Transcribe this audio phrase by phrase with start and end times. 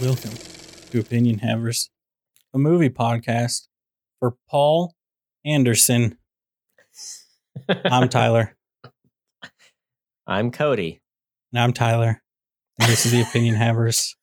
[0.00, 0.32] Welcome
[0.90, 1.88] to Opinion Havers,
[2.52, 3.68] a movie podcast
[4.18, 4.92] for Paul
[5.44, 6.18] Anderson.
[7.68, 8.56] I'm Tyler.
[10.26, 11.00] I'm Cody.
[11.52, 12.20] And I'm Tyler.
[12.80, 14.16] And this is the Opinion Havers.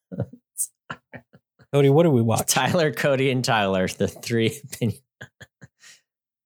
[1.74, 2.48] Cody, what do we watch?
[2.48, 5.00] Tyler, Cody, and Tyler, the three opinion.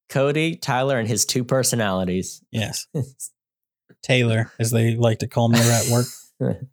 [0.07, 2.43] Cody, Tyler, and his two personalities.
[2.51, 2.85] Yes.
[4.03, 6.05] Taylor, as they like to call me at work.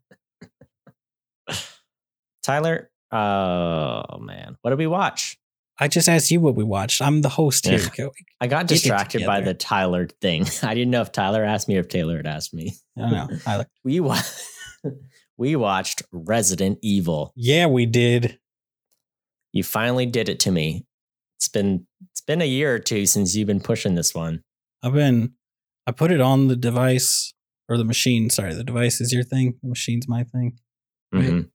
[2.42, 5.37] Tyler, oh man, what did we watch?
[5.78, 7.00] I just asked you what we watched.
[7.02, 7.78] I'm the host here.
[8.41, 10.45] I got Get distracted by the Tyler thing.
[10.62, 12.74] I didn't know if Tyler asked me or if Taylor had asked me.
[12.97, 13.28] I know.
[13.45, 13.66] Tyler.
[13.84, 14.20] We wa-
[15.36, 17.33] we watched Resident Evil.
[17.36, 18.38] Yeah, we did.
[19.52, 20.86] You finally did it to me.
[21.38, 24.42] It's been it's been a year or two since you've been pushing this one.
[24.83, 25.33] I've been,
[25.86, 27.34] I put it on the device
[27.69, 28.30] or the machine.
[28.30, 29.59] Sorry, the device is your thing.
[29.62, 30.59] The machine's my thing.
[31.12, 31.24] Right.
[31.24, 31.50] Mhm.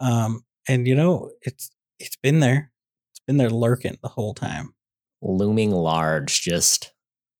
[0.00, 2.72] Um, and you know, it's it's been there.
[3.12, 4.74] It's been there lurking the whole time,
[5.22, 6.92] Looming large, just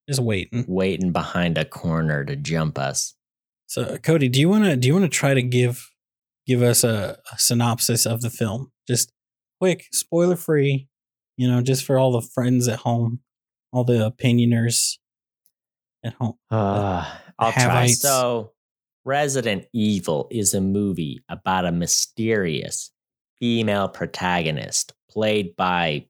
[0.09, 0.65] just waiting.
[0.69, 3.15] waiting behind a corner to jump us.
[3.67, 5.91] So, Cody, do you want to do you want to try to give
[6.47, 8.71] give us a, a synopsis of the film?
[8.89, 9.13] Just
[9.61, 10.89] quick, spoiler free.
[11.37, 13.21] You know, just for all the friends at home,
[13.73, 14.95] all the opinioners
[16.05, 16.39] at home.
[16.51, 17.05] Uh,
[17.39, 17.89] I'll try.
[17.89, 18.53] So,
[19.07, 22.91] Resident Evil is a movie about a mysterious
[23.39, 26.07] female protagonist played by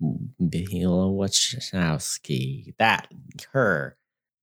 [0.00, 2.74] Milla Wachowski.
[2.80, 3.06] That
[3.52, 3.96] her,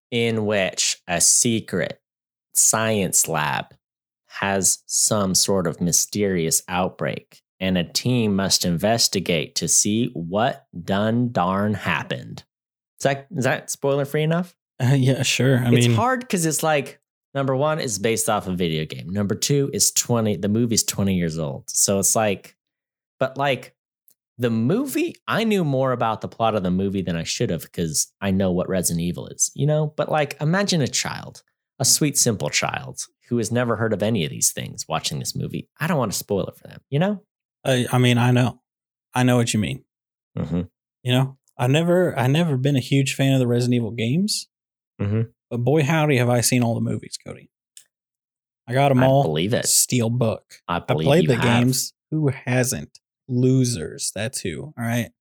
[0.09, 1.99] in which a secret
[2.53, 3.65] science lab
[4.27, 11.29] has some sort of mysterious outbreak, and a team must investigate to see what done
[11.33, 12.45] darn happened.
[13.01, 14.55] Is that is that spoiler free enough?
[14.81, 15.59] Uh, yeah, sure.
[15.59, 17.01] I it's mean, hard because it's like
[17.35, 19.09] number one is based off a video game.
[19.09, 20.37] Number two is twenty.
[20.37, 22.55] The movie's twenty years old, so it's like,
[23.19, 23.75] but like
[24.37, 27.61] the movie, I knew more about the plot of the movie than I should have
[27.61, 29.93] because I know what Resident Evil is, you know.
[29.95, 31.43] But like, imagine a child,
[31.79, 35.35] a sweet, simple child who has never heard of any of these things watching this
[35.35, 35.69] movie.
[35.79, 37.23] I don't want to spoil it for them, you know.
[37.63, 38.61] I, I mean, I know,
[39.13, 39.83] I know what you mean.
[40.37, 40.61] Mm-hmm.
[41.03, 44.47] You know, I never, I never been a huge fan of the Resident Evil games,
[45.01, 45.29] Mhm.
[45.49, 47.49] But boy, howdy, have I seen all the movies, Cody.
[48.67, 49.23] I got them I all.
[49.23, 49.65] believe it.
[49.67, 50.43] Steel book.
[50.67, 51.43] I I played the have.
[51.43, 51.93] games.
[52.11, 52.99] Who hasn't?
[53.27, 54.11] Losers.
[54.15, 54.73] That's who.
[54.77, 55.11] All right.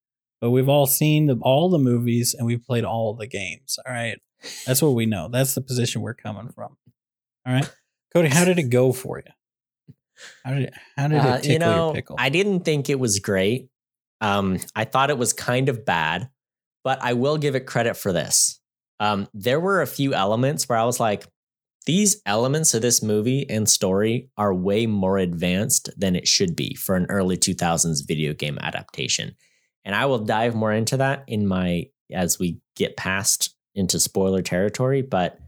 [0.40, 3.78] But we've all seen the, all the movies and we've played all the games.
[3.86, 4.18] All right.
[4.66, 5.28] That's what we know.
[5.28, 6.76] That's the position we're coming from.
[7.46, 7.70] All right.
[8.14, 9.32] Cody, how did it go for you?
[10.44, 12.16] How did it, how did it Uh, you know, your pickle?
[12.18, 13.68] I didn't think it was great.
[14.20, 16.28] Um, I thought it was kind of bad,
[16.82, 18.60] but I will give it credit for this.
[19.00, 21.26] Um, there were a few elements where I was like,
[21.86, 26.74] these elements of this movie and story are way more advanced than it should be
[26.74, 29.36] for an early 2000s video game adaptation.
[29.84, 34.40] And I will dive more into that in my as we get past into spoiler
[34.40, 35.38] territory, but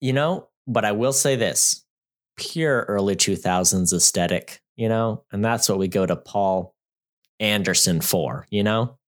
[0.00, 1.84] you know, but I will say this
[2.36, 6.74] pure early 2000s aesthetic, you know, and that's what we go to Paul
[7.40, 8.98] Anderson for, you know?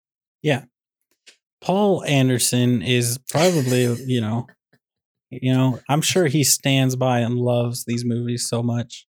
[1.60, 4.46] Paul Anderson is probably, you know,
[5.30, 9.06] you know, I'm sure he stands by and loves these movies so much,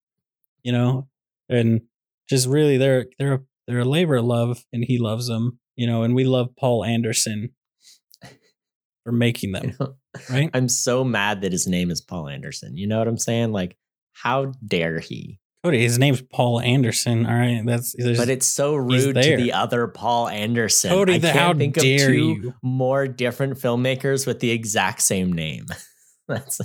[0.64, 1.08] you know,
[1.48, 1.82] and
[2.30, 6.04] just really they're they're they're a labor of love, and he loves them, you know,
[6.04, 7.52] and we love Paul Anderson
[9.04, 9.78] for making them,
[10.30, 10.50] right?
[10.54, 12.78] I'm so mad that his name is Paul Anderson.
[12.78, 13.52] You know what I'm saying?
[13.52, 13.78] Like,
[14.14, 15.40] how dare he?
[15.64, 17.26] Cody, his name's Paul Anderson.
[17.26, 20.92] All right, that's But it's so rude to the other Paul Anderson.
[20.92, 22.54] Cody, I can't how think of dare two you?
[22.62, 25.66] more different filmmakers with the exact same name.
[26.28, 26.62] That's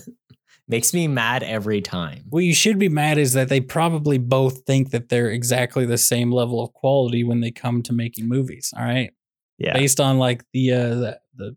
[0.69, 2.25] makes me mad every time.
[2.29, 5.99] What you should be mad is that they probably both think that they're exactly the
[5.99, 8.73] same level of quality when they come to making movies.
[8.77, 9.11] All right.
[9.59, 9.73] Yeah.
[9.73, 11.57] based on like the uh the the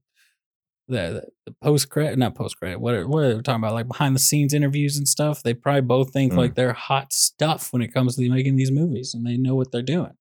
[0.88, 3.88] the, the post credit not post credit what are, what are we talking about like
[3.88, 6.38] behind the scenes interviews and stuff they probably both think Mm.
[6.38, 9.72] like they're hot stuff when it comes to making these movies and they know what
[9.72, 10.13] they're doing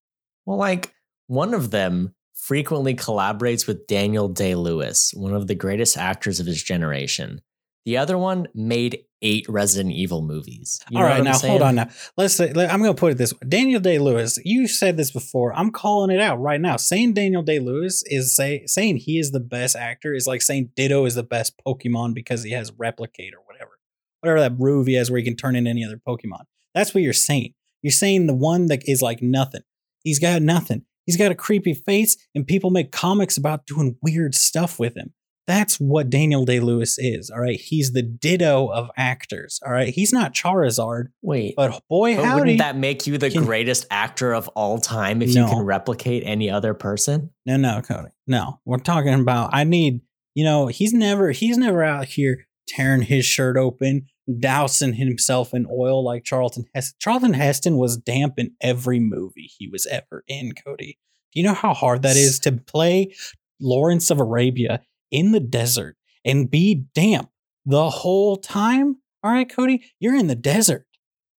[0.44, 0.94] Well, like
[1.28, 6.46] one of them frequently collaborates with Daniel Day Lewis, one of the greatest actors of
[6.46, 7.40] his generation.
[7.86, 10.80] The other one made eight Resident Evil movies.
[10.90, 11.52] You all right now saying?
[11.52, 11.88] hold on now.
[12.16, 13.38] Let's say let- i'm gonna put it this way.
[13.48, 16.76] Daniel day-lewis you said this before i'm calling it out right now.
[16.76, 21.06] Saying daniel day-lewis is say saying he is the best actor is like saying ditto
[21.06, 23.78] is the best pokemon because he has replicate or whatever.
[24.20, 26.42] Whatever that groove he has where he can turn into any other pokemon.
[26.74, 27.54] That's what you're saying.
[27.82, 29.62] You're saying the one that is like nothing.
[30.02, 30.82] He's got nothing.
[31.06, 35.14] He's got a creepy face and people make comics about doing weird stuff with him
[35.46, 37.30] That's what Daniel Day Lewis is.
[37.30, 37.60] All right.
[37.60, 39.60] He's the ditto of actors.
[39.64, 39.88] All right.
[39.94, 41.54] He's not Charizard, Wait.
[41.56, 42.40] but boy, But howdy.
[42.40, 46.24] wouldn't that make you the Can- greatest actor of all time if you can replicate
[46.26, 47.30] any other person?
[47.46, 48.08] No, no, Cody.
[48.26, 49.50] No, we're talking about.
[49.52, 50.00] I need.
[50.34, 51.30] You know, he's never.
[51.30, 54.06] He's never out here tearing his shirt open,
[54.40, 56.96] dousing himself in oil like Charlton Heston.
[56.98, 60.52] Charlton Heston was damp in every movie he was ever in.
[60.52, 60.98] Cody,
[61.32, 63.14] do you know how hard that is to play
[63.60, 67.30] Lawrence of Arabia in the desert and be damp
[67.64, 68.96] the whole time?
[69.22, 70.86] All right, Cody, you're in the desert.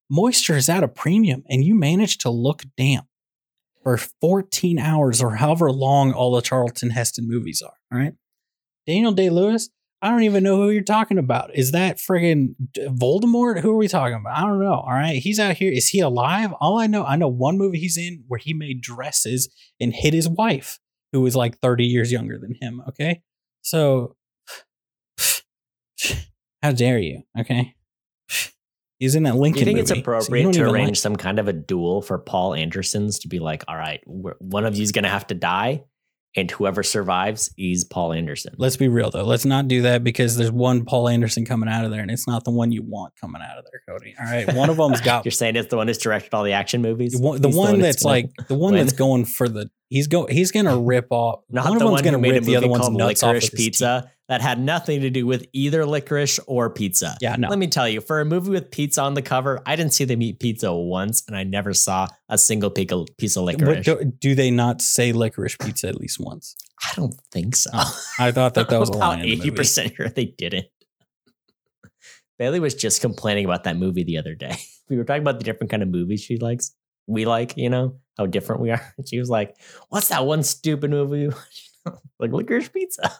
[0.09, 3.07] Moisture is at a premium, and you manage to look damp
[3.83, 7.73] for 14 hours or however long all the Charlton Heston movies are.
[7.91, 8.13] All right.
[8.85, 9.69] Daniel Day Lewis,
[10.01, 11.55] I don't even know who you're talking about.
[11.55, 13.61] Is that friggin' Voldemort?
[13.61, 14.37] Who are we talking about?
[14.37, 14.73] I don't know.
[14.73, 15.17] All right.
[15.17, 15.71] He's out here.
[15.71, 16.53] Is he alive?
[16.59, 19.49] All I know, I know one movie he's in where he made dresses
[19.79, 20.79] and hit his wife,
[21.11, 22.81] who was like 30 years younger than him.
[22.89, 23.21] Okay.
[23.67, 24.15] So,
[26.63, 27.23] how dare you?
[27.37, 27.75] Okay.
[28.97, 29.81] He's in that Do Lincoln you think movie.
[29.91, 33.27] it's appropriate don't to arrange like- some kind of a duel for Paul Andersons to
[33.27, 35.83] be like, all right, one of you's going to have to die,
[36.37, 38.53] and whoever survives is Paul Anderson?
[38.57, 39.23] Let's be real though.
[39.23, 42.27] Let's not do that because there's one Paul Anderson coming out of there, and it's
[42.27, 44.15] not the one you want coming out of there, Cody.
[44.19, 46.53] All right, one of them's got You're saying it's the one who's directed all the
[46.53, 47.13] action movies?
[47.13, 48.85] the one, the one who's that's like the one win?
[48.85, 49.69] that's going for the.
[49.89, 50.27] He's go.
[50.27, 51.41] He's gonna rip off.
[51.49, 52.81] not one of the them's one gonna who made a rip movie the other one's
[52.81, 53.57] called nuts off Licorice his.
[53.57, 57.17] Pizza that had nothing to do with either licorice or pizza.
[57.21, 57.47] Yeah, no.
[57.49, 60.03] Let me tell you, for a movie with pizza on the cover, I didn't see
[60.03, 63.85] them eat pizza once, and I never saw a single piece of- piece of licorice.
[63.85, 66.55] do, do they not say licorice pizza at least once?
[66.83, 67.69] I don't think so.
[67.73, 70.67] Oh, I thought that that was a About eighty percent sure they didn't.
[72.37, 74.55] Bailey was just complaining about that movie the other day.
[74.89, 76.71] We were talking about the different kind of movies she likes.
[77.07, 78.93] We like, you know, how different we are.
[79.05, 79.57] She was like,
[79.89, 81.29] "What's that one stupid movie?"
[82.19, 83.11] like licorice pizza.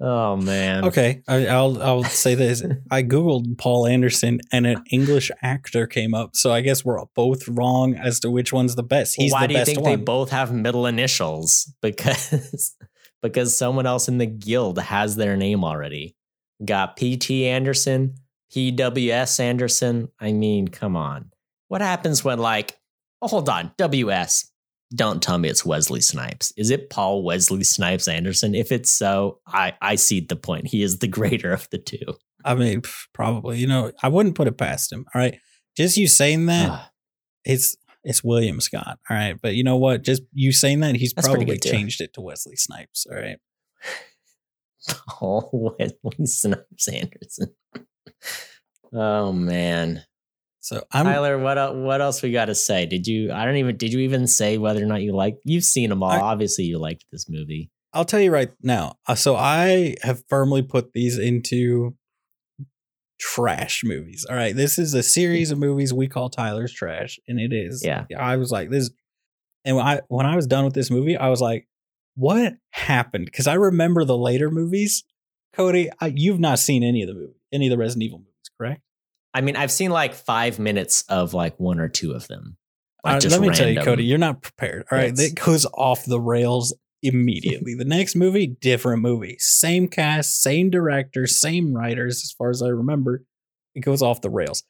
[0.00, 0.84] Oh man.
[0.84, 2.62] Okay, I, I'll I'll say this.
[2.90, 6.30] I googled Paul Anderson, and an English actor came up.
[6.34, 9.16] So I guess we're both wrong as to which one's the best.
[9.16, 9.90] He's Why the do you best think one.
[9.90, 11.72] they both have middle initials?
[11.82, 12.76] Because
[13.22, 16.16] because someone else in the guild has their name already.
[16.64, 18.14] Got PT Anderson,
[18.54, 20.08] PWS Anderson.
[20.20, 21.30] I mean, come on.
[21.68, 22.78] What happens when like,
[23.22, 24.50] oh, hold on, WS?
[24.94, 26.52] Don't tell me it's Wesley Snipes.
[26.56, 28.54] Is it Paul Wesley Snipes Anderson?
[28.54, 30.68] If it's so, I I see the point.
[30.68, 32.14] He is the greater of the two.
[32.44, 32.82] I mean,
[33.12, 33.58] probably.
[33.58, 35.04] You know, I wouldn't put it past him.
[35.14, 35.38] All right,
[35.76, 36.90] just you saying that,
[37.44, 38.98] it's it's William Scott.
[39.10, 40.02] All right, but you know what?
[40.02, 41.70] Just you saying that, he's That's probably too.
[41.70, 43.06] changed it to Wesley Snipes.
[43.10, 43.38] All right.
[45.08, 47.54] Paul Wesley Snipes Anderson.
[48.94, 50.04] oh man.
[50.68, 52.84] So I'm Tyler, what what else we got to say?
[52.84, 53.32] Did you?
[53.32, 53.78] I don't even.
[53.78, 55.38] Did you even say whether or not you like?
[55.42, 56.10] You've seen them all.
[56.10, 57.70] I- Obviously, you liked this movie.
[57.94, 58.96] I'll tell you right now.
[59.06, 61.96] Uh, so I have firmly put these into
[63.18, 64.26] trash movies.
[64.28, 67.82] All right, this is a series of movies we call Tyler's trash, and it is.
[67.82, 68.04] Yeah.
[68.18, 68.90] I was like this,
[69.64, 71.66] and when I when I was done with this movie, I was like,
[72.14, 75.02] "What happened?" Because I remember the later movies.
[75.54, 78.50] Cody, I, you've not seen any of the movie, any of the Resident Evil movies,
[78.60, 78.82] correct?
[79.38, 82.56] I mean, I've seen like five minutes of like one or two of them.
[83.04, 84.84] Like just let me tell you, Cody, you're not prepared.
[84.90, 86.74] All right, that goes off the rails
[87.04, 87.76] immediately.
[87.76, 92.24] the next movie, different movie, same cast, same director, same writers.
[92.24, 93.22] As far as I remember,
[93.76, 94.64] it goes off the rails.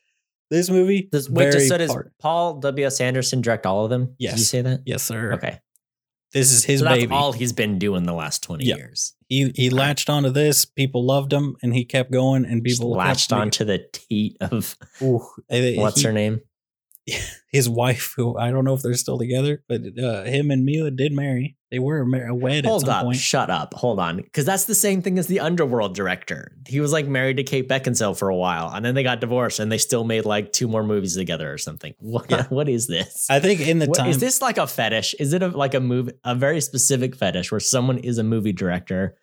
[0.51, 1.97] This movie, Does, wait, very just so does.
[2.21, 4.17] Paul W S Anderson direct all of them?
[4.21, 4.81] Did you say that?
[4.85, 5.33] Yes, sir.
[5.33, 5.61] Okay,
[6.33, 7.15] This is his so that's baby.
[7.15, 8.77] all he's been doing the last twenty Yeah.
[8.77, 9.15] years.
[9.29, 10.65] he he latched onto this.
[10.65, 12.45] People loved him, and he kept going.
[12.45, 16.41] And Just people latched onto the teat of Ooh, eh, what's he- her name?
[17.51, 20.91] His wife, who I don't know if they're still together, but uh, him and Milla
[20.91, 21.57] did marry.
[21.71, 23.17] They were mar- wed at Hold some up, point.
[23.19, 26.53] shut up, hold on, because that's the same thing as the Underworld director.
[26.67, 29.59] He was like married to Kate Beckinsale for a while, and then they got divorced,
[29.61, 31.95] and they still made like two more movies together or something.
[32.01, 32.45] What, Yeah.
[32.49, 33.27] what is this?
[33.31, 35.15] I think in the What- time is this like a fetish?
[35.19, 38.53] Is it a, like a movie, a very specific fetish where someone is a movie
[38.53, 39.17] director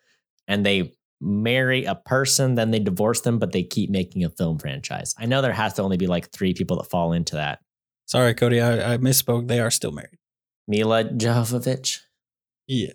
[0.48, 4.58] and they marry a person, then they divorce them, but they keep making a film
[4.58, 5.14] franchise?
[5.18, 7.58] I know there has to only be like three people that fall into that.
[8.06, 9.48] Sorry, Cody, I, I misspoke.
[9.48, 10.18] They are still married.
[10.68, 12.00] Milla Jovovich.
[12.66, 12.94] Yes.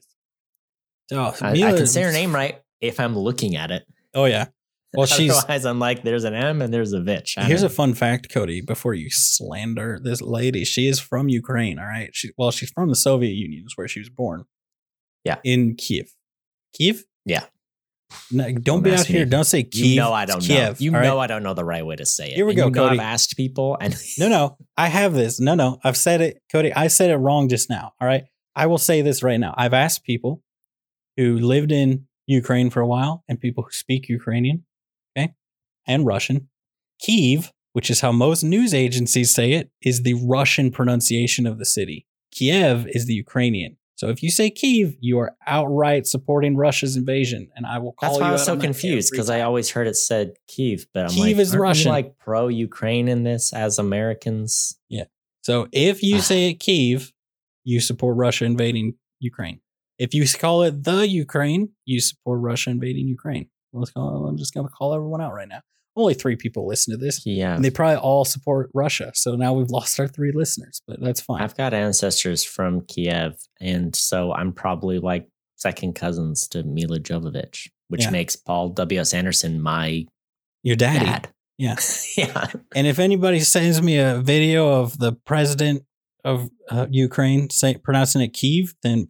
[1.11, 3.85] Oh, I, I can say her name right if I'm looking at it.
[4.13, 4.47] Oh yeah.
[4.93, 5.31] Well, she's.
[5.31, 7.37] Otherwise, I'm like, there's an M and there's a Vitch.
[7.37, 8.59] I Here's a fun fact, Cody.
[8.59, 11.79] Before you slander this lady, she is from Ukraine.
[11.79, 12.09] All right.
[12.11, 14.43] She well, she's from the Soviet Union, is where she was born.
[15.23, 15.37] Yeah.
[15.45, 16.13] In Kiev.
[16.73, 17.05] Kiev.
[17.25, 17.45] Yeah.
[18.31, 19.25] No, don't, Don't be out ask here.
[19.25, 19.85] Don't say Kiev.
[19.85, 20.75] you know I don't know.
[20.77, 21.03] You right?
[21.03, 22.35] know I don't know the right way to say it.
[22.35, 22.99] Here we And go, you know Cody.
[22.99, 24.57] I've asked people, and No, no.
[24.77, 25.39] I have this.
[25.39, 25.79] No, no.
[25.83, 26.73] I've said it, Cody.
[26.73, 27.93] I said it wrong just now.
[27.99, 28.23] All right.
[28.55, 29.53] I will say this right now.
[29.57, 30.43] I've asked people
[31.17, 34.65] who lived in Ukraine for a while and people who speak Ukrainian,
[35.17, 35.33] okay,
[35.87, 36.49] and Russian.
[36.99, 41.65] Kiev, which is how most news agencies say it, is the Russian pronunciation of the
[41.65, 42.05] city.
[42.31, 43.77] Kiev is the Ukrainian.
[43.95, 48.09] So if you say Kiev, you are outright supporting Russia's invasion, and I will call
[48.09, 48.23] That's you.
[48.23, 51.37] why I was so confused because I always heard it said Kiev, but I'm Kiev
[51.37, 51.91] like, is Russian.
[51.91, 54.77] like pro Ukraine in this as Americans.
[54.89, 55.05] Yeah.
[55.41, 57.13] So if you say it Kiev,
[57.63, 59.59] you support Russia invading Ukraine.
[59.99, 63.49] If you call it the Ukraine, you support Russia invading Ukraine.
[63.71, 65.61] Let's call, I'm just going to call everyone out right now.
[65.95, 69.11] Only three people listen to this, Yeah, and they probably all support Russia.
[69.13, 71.41] So now we've lost our three listeners, but that's fine.
[71.41, 77.67] I've got ancestors from Kiev, and so I'm probably like second cousins to Milla Jovovich,
[77.89, 78.09] which Yeah.
[78.11, 78.99] makes Paul W.
[79.01, 79.13] S.
[79.13, 80.05] Anderson my
[80.63, 81.05] Your daddy.
[81.05, 81.29] dad.
[81.57, 81.75] Yeah.
[82.17, 82.47] yeah.
[82.73, 85.83] And if anybody sends me a video of the president
[86.23, 89.07] of uh, Ukraine say, pronouncing it Kiev, then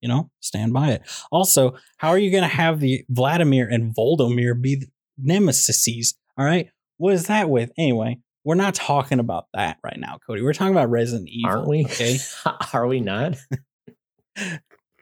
[0.00, 1.02] you know, stand by it.
[1.32, 4.86] Also, how are you going to have the Vladimir and Volodymyr be
[5.18, 6.14] the nemesises?
[6.38, 6.68] All right,
[6.98, 7.70] what is that with?
[7.78, 10.42] Anyway, we're not talking about that right now, Cody.
[10.42, 11.50] We're talking about Resident Evil.
[11.50, 11.84] Aren't we?
[11.84, 12.18] Okay.
[12.72, 13.36] Are we not?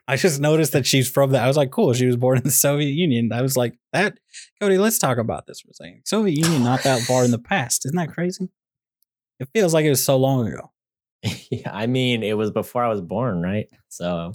[0.07, 1.43] I just noticed that she's from that.
[1.43, 1.91] I was like, cool.
[1.93, 3.31] She was born in the Soviet Union.
[3.33, 4.19] I was like, that,
[4.61, 4.77] Cody.
[4.77, 6.01] Let's talk about this for a second.
[6.05, 7.85] Soviet Union not that far in the past.
[7.85, 8.49] Isn't that crazy?
[9.39, 10.71] It feels like it was so long ago.
[11.51, 13.65] yeah, I mean, it was before I was born, right?
[13.89, 14.33] So,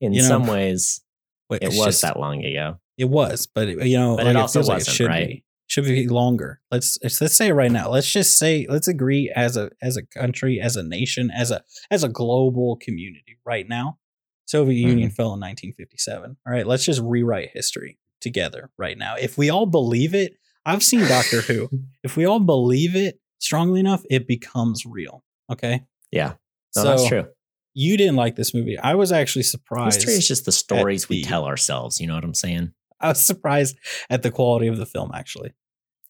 [0.00, 1.02] in You know, some ways,
[1.50, 2.78] it was just- that long ago.
[3.00, 5.28] It was, but it, you know, But like, it also feels like wasn't, should right?
[5.28, 5.44] be.
[5.68, 6.60] Should be longer.
[6.72, 7.88] Let's let's let's say it right now.
[7.90, 11.62] Let's just say let's agree as a as a country, as a nation, as a
[11.92, 13.98] as a global community right now.
[14.46, 14.88] Soviet Mm-hmm.
[14.88, 16.36] Union fell in 1957.
[16.44, 19.14] All right, let's just rewrite history together right now.
[19.14, 20.34] If we all believe it,
[20.66, 21.70] I've seen Doctor Who.
[22.02, 25.22] If we all believe it strongly enough, it becomes real.
[25.52, 25.84] Okay.
[26.10, 26.30] Yeah,
[26.74, 27.26] no, so that's true.
[27.74, 28.76] you didn't like this movie.
[28.76, 29.94] I was actually surprised.
[30.02, 32.00] History is just the stories we the- tell ourselves.
[32.00, 32.72] You know what I'm saying?
[33.02, 33.78] I was surprised
[34.08, 35.52] at the quality of the film actually.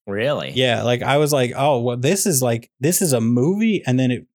[0.06, 0.50] Really?
[0.54, 3.98] Yeah, like I was like, oh, well, this is like this is a movie, and
[3.98, 4.26] then it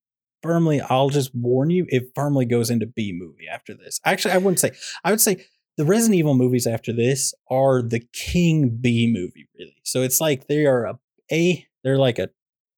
[0.42, 0.80] firmly.
[0.80, 4.00] I'll just warn you, it firmly goes into B movie after this.
[4.06, 4.72] Actually, I wouldn't say.
[5.04, 5.46] I would say
[5.78, 9.76] the Resident Evil movies after this are the king B movie, really.
[9.84, 11.00] So it's like they are a
[11.32, 11.66] a.
[11.84, 12.30] They're like a,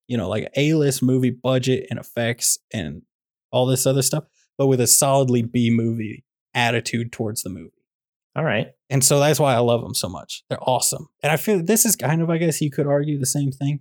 [0.08, 3.04] you know, like a list movie budget and effects and
[3.52, 4.26] all this other stuff,
[4.58, 7.72] but with a solidly B movie attitude towards the movie.
[8.38, 8.68] All right.
[8.92, 10.44] And so that's why I love them so much.
[10.48, 11.08] They're awesome.
[11.24, 13.80] And I feel this is kind of, I guess you could argue the same thing.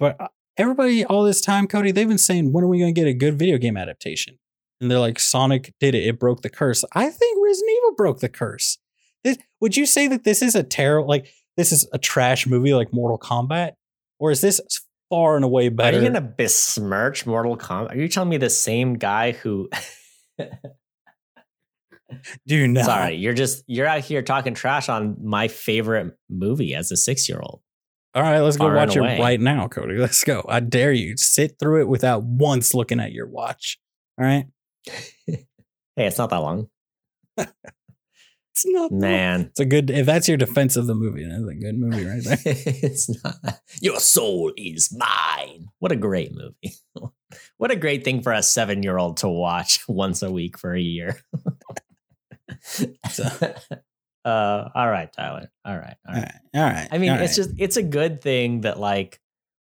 [0.00, 3.00] But uh, everybody, all this time, Cody, they've been saying, when are we going to
[3.00, 4.38] get a good video game adaptation?
[4.80, 6.04] And they're like, Sonic did it.
[6.04, 6.84] It broke the curse.
[6.92, 8.78] I think Resident Evil broke the curse.
[9.22, 12.74] This, would you say that this is a terrible, like, this is a trash movie
[12.74, 13.74] like Mortal Kombat?
[14.18, 14.60] Or is this
[15.10, 15.96] far and away better?
[15.96, 17.92] Are you going to besmirch Mortal Kombat?
[17.92, 19.70] Are you telling me the same guy who?
[22.46, 22.84] Do not.
[22.84, 27.28] Sorry, you're just you're out here talking trash on my favorite movie as a six
[27.28, 27.60] year old.
[28.14, 29.96] All right, let's go watch it right now, Cody.
[29.96, 30.44] Let's go.
[30.46, 31.16] I dare you.
[31.16, 33.78] Sit through it without once looking at your watch.
[34.18, 34.46] All right.
[35.94, 36.68] Hey, it's not that long,
[37.36, 39.42] It's not man.
[39.50, 39.90] It's a good.
[39.90, 42.38] If that's your defense of the movie, that's a good movie right there.
[42.44, 43.60] it's not.
[43.80, 45.68] Your soul is mine.
[45.78, 46.76] What a great movie.
[47.56, 50.74] what a great thing for a seven year old to watch once a week for
[50.74, 51.20] a year.
[54.24, 55.50] uh, all right, Tyler.
[55.64, 55.96] All right.
[56.08, 56.32] All All right.
[56.54, 56.60] right.
[56.60, 56.88] All right.
[56.90, 57.46] I mean, all it's right.
[57.46, 59.18] just it's a good thing that like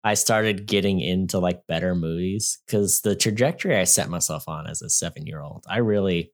[0.03, 4.81] I started getting into like better movies because the trajectory I set myself on as
[4.81, 6.31] a seven year old, I really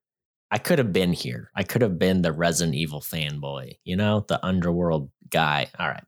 [0.51, 1.49] I could have been here.
[1.55, 5.67] I could have been the Resident Evil fanboy, you know, the underworld guy.
[5.79, 6.03] All right.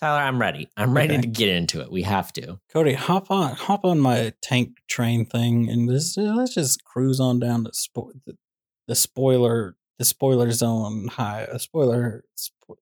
[0.00, 0.68] Tyler, I'm ready.
[0.76, 1.22] I'm ready Okay.
[1.22, 1.90] to get into it.
[1.90, 2.58] We have to.
[2.72, 2.94] Cody.
[2.94, 3.54] Hop on.
[3.54, 8.10] Hop on my tank train thing, and just let's just cruise on down to spo-
[8.88, 11.42] the, spoiler the spoiler zone high.
[11.50, 12.24] A spoiler.
[12.38, 12.76] Spo-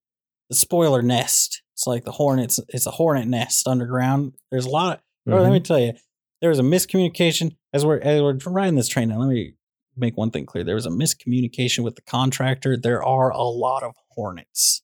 [0.49, 1.61] the spoiler nest.
[1.73, 2.59] It's like the hornets.
[2.69, 4.33] It's a hornet nest underground.
[4.51, 5.63] There's a lot of Or let me Mhm.
[5.63, 5.93] tell you,
[6.41, 9.09] there was a miscommunication as we're as we're riding this train.
[9.09, 9.53] Now, let me
[9.95, 12.75] make one thing clear: there was a miscommunication with the contractor.
[12.77, 14.81] There are a lot of hornets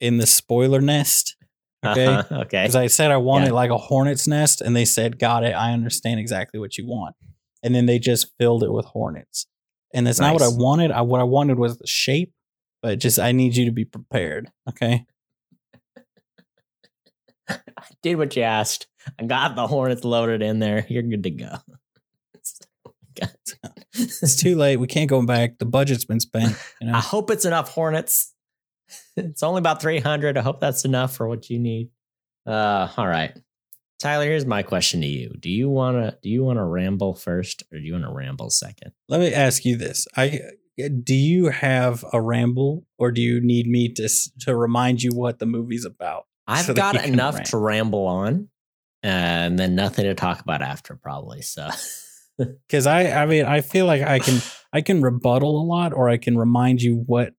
[0.00, 1.36] in the spoiler nest.
[1.84, 2.34] Okay, Uh-huh.
[2.42, 2.62] Okay.
[2.62, 3.52] because I said I wanted Yeah.
[3.52, 5.52] like a hornet's nest, and they said, "Got it.
[5.52, 7.14] I understand exactly what you want."
[7.62, 9.46] And then they just filled it with hornets,
[9.92, 10.90] and that's not what I wanted.
[10.90, 12.32] I what I wanted was the shape,
[12.82, 14.50] but just I need you to be prepared.
[14.68, 15.06] Okay.
[17.48, 18.86] I did what you asked.
[19.18, 20.86] I got the hornets loaded in there.
[20.88, 21.56] You're good to go.
[23.92, 24.76] It's too late.
[24.76, 25.58] We can't go back.
[25.58, 26.56] The budget's been spent.
[26.80, 26.94] You know?
[26.94, 28.34] I hope it's enough hornets.
[29.16, 30.36] It's only about 300.
[30.36, 31.90] I hope that's enough for what you need.
[32.46, 33.36] Uh, all right.
[34.00, 35.34] Tyler, here's my question to you.
[35.38, 38.12] Do you want to do you want to ramble first or do you want to
[38.12, 38.92] ramble second?
[39.08, 40.06] Let me ask you this.
[40.16, 40.40] I
[41.04, 44.08] do you have a ramble or do you need me to
[44.40, 46.26] to remind you what the movie's about?
[46.46, 47.46] I've so got enough rant?
[47.48, 48.48] to ramble on,
[49.04, 51.42] and then nothing to talk about after, probably.
[51.42, 51.68] So,
[52.66, 54.40] Because I, I mean, I feel like I can,
[54.72, 57.34] I can rebuttal a lot, or I can remind you what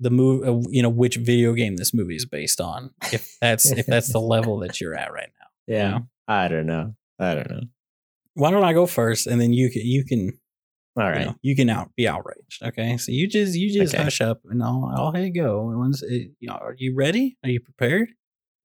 [0.00, 2.90] the movie, uh, you know, which video game this movie is based on.
[3.12, 5.43] If that's if that's the level that you're at right now.
[5.66, 6.00] Yeah.
[6.26, 6.94] I don't know.
[7.18, 7.60] I don't know.
[8.34, 10.32] Why don't I go first, and then you can, you can,
[10.96, 12.62] All you, know, you can out be outraged.
[12.62, 14.02] Okay, so you just, you just Okay.
[14.02, 15.70] hush up, and I'll, I'll here go.
[15.76, 17.36] Once, it, you know, are you ready?
[17.44, 18.08] Are you prepared?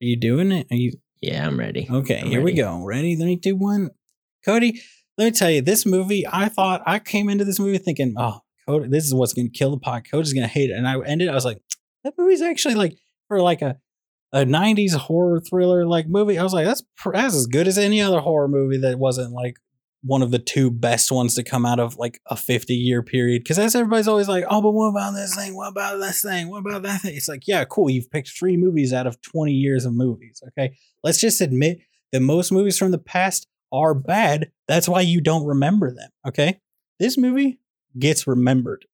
[0.02, 0.68] Are you doing it?
[0.72, 1.88] Are you Yeah, I'm ready.
[1.90, 2.84] Okay, I'm here we go.
[2.84, 3.16] ready.
[3.16, 3.16] Ready?
[3.18, 3.90] Three, two, one.
[4.46, 4.82] Cody,
[5.18, 8.40] let me tell you, this movie, I thought I came into this movie thinking, oh,
[8.66, 10.04] Cody, this is what's gonna kill the pot.
[10.10, 10.78] Cody's gonna hate it.
[10.78, 11.62] And I ended, I was like,
[12.04, 13.78] that movie's actually like for like a
[14.32, 16.38] a 90s horror thriller like movie.
[16.38, 16.84] I was like, that's
[17.14, 19.58] that's as good as any other horror movie that wasn't like
[20.02, 23.46] one of the two best ones to come out of like a 50 year period.
[23.46, 25.56] Cause that's everybody's always like, oh, but what about this thing?
[25.56, 26.50] What about this thing?
[26.50, 27.16] What about that thing?
[27.16, 27.90] It's like, yeah, cool.
[27.90, 30.42] You've picked three movies out of 20 years of movies.
[30.50, 30.76] Okay.
[31.04, 31.80] Let's just admit
[32.12, 34.52] that most movies from the past are bad.
[34.68, 36.10] That's why you don't remember them.
[36.28, 36.60] Okay.
[37.00, 37.60] This movie
[37.98, 38.86] gets remembered.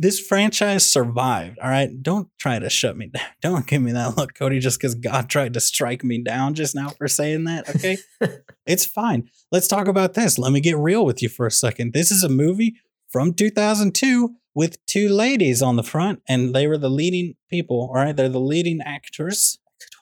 [0.00, 1.58] This franchise survived.
[1.58, 1.90] All right.
[2.02, 3.26] Don't try to shut me down.
[3.42, 6.74] Don't give me that look, Cody, just because God tried to strike me down just
[6.74, 7.68] now for saying that.
[7.68, 7.98] Okay.
[8.66, 9.28] it's fine.
[9.50, 10.38] Let's talk about this.
[10.38, 11.92] Let me get real with you for a second.
[11.92, 12.76] This is a movie
[13.08, 17.90] from 2002 with two ladies on the front, and they were the leading people.
[17.92, 18.14] All right.
[18.16, 19.58] They're the leading actors.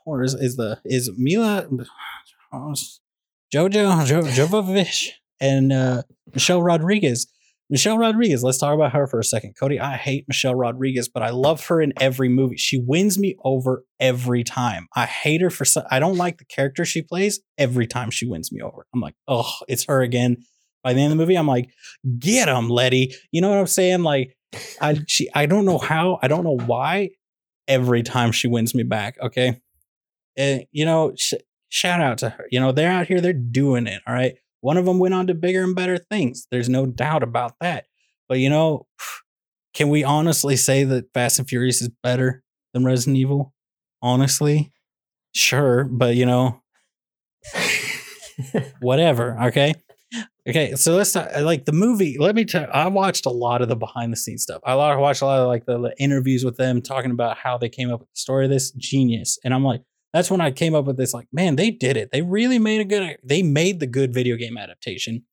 [0.08, 1.66] Actors is the is Milla
[3.52, 5.10] Jojo jo, Jovovich
[5.40, 7.26] and uh, Michelle Rodriguez.
[7.68, 9.54] Michelle Rodriguez, let's talk about her for a second.
[9.58, 12.56] Cody, I hate Michelle Rodriguez, but I love her in every movie.
[12.56, 14.86] She wins me over every time.
[14.94, 18.52] I hate her for I don't like the character she plays every time she wins
[18.52, 18.86] me over.
[18.94, 20.36] I'm like, oh, it's her again.
[20.84, 21.70] By the end of the movie, I'm like,
[22.20, 23.12] get him, Letty.
[23.32, 24.04] You know what I'm saying?
[24.04, 24.36] Like,
[24.80, 27.10] I she I don't know how, I don't know why.
[27.66, 29.60] Every time she wins me back, okay.
[30.36, 31.34] And you know, sh-
[31.68, 32.46] shout out to her.
[32.52, 34.02] You know, they're out here, they're doing it.
[34.06, 34.36] All right.
[34.66, 36.48] One of them went on to bigger and better things.
[36.50, 37.84] There's no doubt about that.
[38.28, 38.88] But you know,
[39.74, 42.42] can we honestly say that Fast and Furious is better
[42.74, 43.54] than Resident Evil?
[44.02, 44.72] Honestly,
[45.32, 45.84] sure.
[45.84, 46.60] But you know,
[48.80, 49.40] whatever.
[49.44, 49.74] Okay.
[50.48, 50.74] Okay.
[50.74, 52.16] So let's talk, uh, like the movie.
[52.18, 54.62] Let me tell I watched a lot of the behind the scenes stuff.
[54.64, 57.68] I watched a lot of like the, the interviews with them talking about how they
[57.68, 59.38] came up with the story of this genius.
[59.44, 59.82] And I'm like,
[60.16, 62.10] that's when I came up with this like, man, they did it.
[62.10, 65.24] They really made a good, they made the good video game adaptation.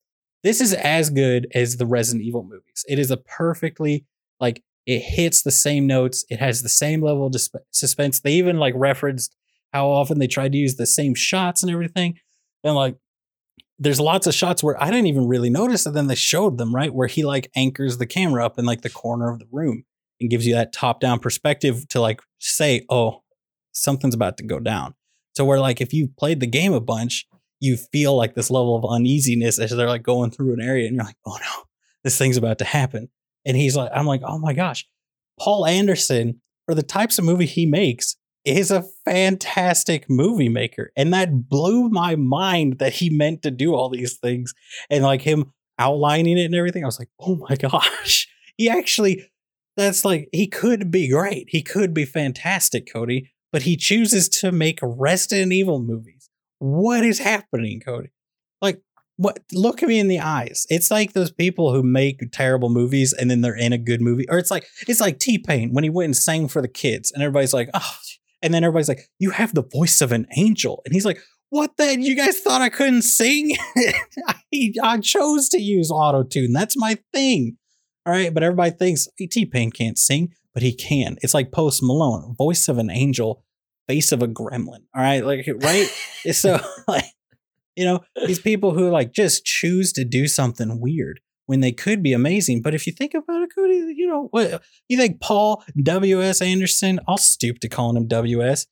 [0.43, 2.84] This is as good as the Resident Evil movies.
[2.89, 4.06] It is a perfectly,
[4.41, 6.26] like, it hits the same notes.
[6.30, 8.19] It has the same level of disp- suspense.
[8.19, 9.34] They even like referenced
[9.72, 12.19] how often they tried to use the same shots and everything.
[12.65, 12.98] And like,
[13.80, 16.76] there's lots of shots where I didn't even really notice, and then they showed them
[16.76, 19.86] right where he like anchors the camera up in like the corner of the room
[20.19, 23.23] and gives you that top down perspective to like say, oh,
[23.74, 24.96] something's about to go down.
[25.36, 27.26] So where like if you've played the game a bunch,
[27.60, 30.96] you feel like this level of uneasiness as they're like going through an area, and
[30.96, 31.64] you're like, oh no,
[32.04, 33.10] this thing's about to happen.
[33.46, 34.86] And he's like, I'm like, oh my gosh,
[35.40, 40.92] Paul Anderson for the types of movie he makes is a fantastic movie maker.
[40.96, 44.54] And that blew my mind that he meant to do all these things
[44.90, 46.84] and like him outlining it and everything.
[46.84, 49.30] I was like, oh my gosh, he actually,
[49.78, 51.48] that's like, he could be great.
[51.50, 56.30] He could be fantastic, Cody, but he chooses to make Resident Evil movies.
[56.58, 58.12] What is happening, Cody?
[58.62, 58.82] Like,
[59.18, 60.66] what look at me in the eyes.
[60.70, 64.26] It's like those people who make terrible movies and then they're in a good movie.
[64.28, 67.22] Or it's like it's like T-Pain when he went and sang for the kids, and
[67.22, 67.96] everybody's like, oh,
[68.42, 70.82] and then everybody's like, you have the voice of an angel.
[70.86, 73.56] And he's like, what the you guys thought I couldn't sing?
[74.28, 76.54] I, I chose to use auto-tune.
[76.54, 77.58] That's my thing.
[78.06, 78.34] All right.
[78.34, 81.18] But everybody thinks T-Pain can't sing, but he can.
[81.22, 83.44] It's like Post Malone, voice of an angel,
[83.88, 84.84] face of a gremlin.
[84.96, 85.26] All right.
[85.26, 85.88] Like, right?
[86.32, 87.06] so like
[87.76, 92.04] you know, these people who like just choose to do something weird when they could
[92.04, 92.62] be amazing.
[92.62, 96.42] But if you think about it, Cody, you know, what you think Paul W.S.
[96.42, 98.68] Anderson, I'll stoop to calling him W.S.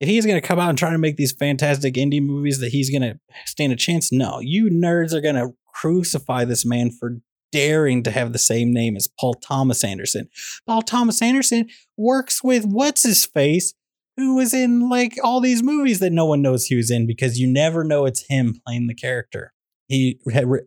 [0.00, 2.70] If he's going to come out and try to make these fantastic indie movies that
[2.70, 6.90] he's going to stand a chance, no, you nerds are going to crucify this man
[6.90, 7.18] for
[7.54, 10.28] daring to have the same name as Paul Thomas Anderson.
[10.66, 13.74] Paul Thomas Anderson works with what's his face
[14.16, 17.38] who was in like all these movies that no one knows he was in because
[17.38, 19.52] you never know it's him playing the character.
[19.86, 20.18] He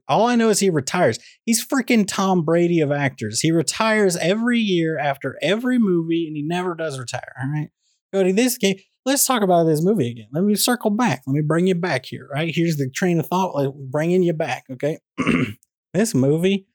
[0.08, 1.20] all I know is he retires.
[1.46, 3.42] He's freaking Tom Brady of actors.
[3.42, 7.34] He retires every year after every movie, and he never does retire.
[7.42, 7.70] All right,
[8.14, 8.32] Cody.
[8.32, 8.78] This game.
[9.06, 10.28] Let's talk about this movie again.
[10.34, 11.22] Let me circle back.
[11.26, 12.28] Let me bring you back here.
[12.32, 13.56] Right here's the train of thought.
[13.56, 14.66] Like bringing you back.
[14.70, 15.00] Okay,
[15.94, 16.68] this movie.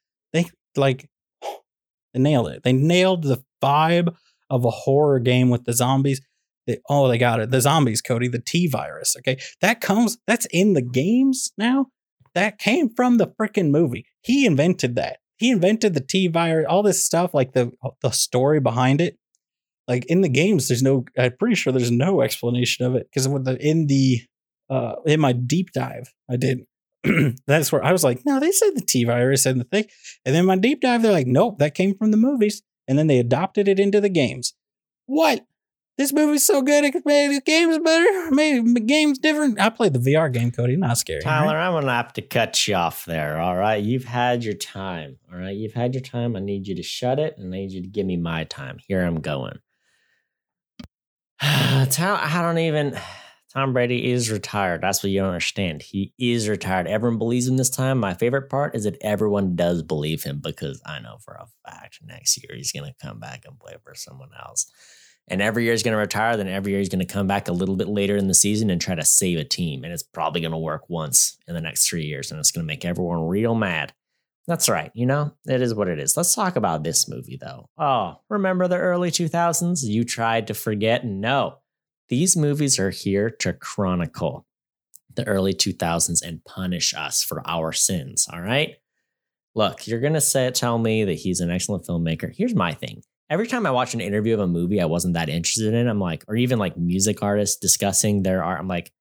[0.77, 1.09] Like
[2.15, 2.63] They nailed it.
[2.63, 4.15] They nailed the vibe
[4.51, 6.21] of a horror game with the zombies.
[6.67, 7.51] They, oh, they got it.
[7.51, 9.17] The zombies, Cody, the T virus.
[9.19, 9.39] Okay.
[9.61, 11.87] That comes, that's in the games now.
[12.35, 14.07] That came from the freaking movie.
[14.23, 15.19] He invented that.
[15.37, 19.19] He invented the T virus, all this stuff, like the the story behind it.
[19.89, 21.05] Like in the games, there's no.
[21.19, 24.21] I'm pretty sure there's no explanation of it because in the
[24.71, 26.61] uh in my deep dive I did,
[27.47, 29.87] that's where I was like, no, they said the T virus and the thing,
[30.25, 33.07] and then my deep dive, they're like, nope, that came from the movies, and then
[33.07, 34.55] they adopted it into the games.
[35.07, 35.47] What?
[35.99, 39.61] this movie's so good, it made the game's better, made the game's different.
[39.61, 40.77] I played the VR game, Cody.
[40.77, 41.21] Not scary.
[41.21, 41.67] Tyler, right?
[41.67, 43.41] I'm gonna have to cut you off there.
[43.41, 45.19] All right, you've had your time.
[45.33, 46.35] All right, you've had your time.
[46.35, 48.79] I need you to shut it, and I need you to give me my time.
[48.87, 49.59] Here I'm going.
[51.41, 52.99] Tyler, I don't even.
[53.53, 54.81] Tom Brady is retired.
[54.81, 55.83] That's what you don't understand.
[55.83, 56.87] He is retired.
[56.87, 57.99] Everyone believes him this time.
[57.99, 62.01] My favorite part is that everyone does believe him because I know for a fact
[62.03, 64.71] next year he's going to come back and play for someone else.
[65.29, 66.37] And every year he's going to retire.
[66.37, 68.71] Then every year he's going to come back a little bit later in the season
[68.71, 69.85] and try to save a team.
[69.85, 72.31] And it's probably going to work once in the next three years.
[72.31, 73.93] And it's going to make everyone real mad.
[74.47, 74.91] That's right.
[74.95, 76.17] You know, it is what it is.
[76.17, 77.69] Let's talk about this movie, though.
[77.79, 79.85] Oh, remember the early 2000s?
[79.85, 81.05] You tried to forget?
[81.05, 81.59] No.
[82.13, 84.47] These movies are here to chronicle
[85.15, 88.29] the early 2000s and punish us for our sins.
[88.31, 88.77] All right.
[89.55, 92.31] Look, you're going to say, tell me that he's an excellent filmmaker.
[92.31, 95.31] Here's my thing every time I watch an interview of a movie I wasn't that
[95.31, 98.93] interested in, I'm like, or even like music artists discussing their art, I'm like,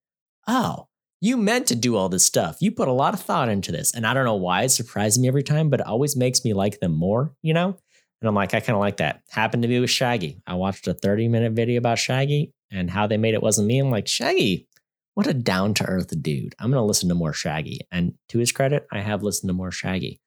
[0.47, 0.87] oh,
[1.19, 2.61] you meant to do all this stuff.
[2.61, 3.93] You put a lot of thought into this.
[3.93, 6.53] And I don't know why it surprises me every time, but it always makes me
[6.53, 7.75] like them more, you know?
[8.21, 9.21] And I'm like, I kind of like that.
[9.29, 10.41] Happened to be with Shaggy.
[10.45, 13.79] I watched a 30 minute video about Shaggy and how they made it wasn't me.
[13.79, 14.67] I'm like, Shaggy,
[15.15, 16.55] what a down to earth dude.
[16.59, 17.81] I'm going to listen to more Shaggy.
[17.91, 20.21] And to his credit, I have listened to more Shaggy.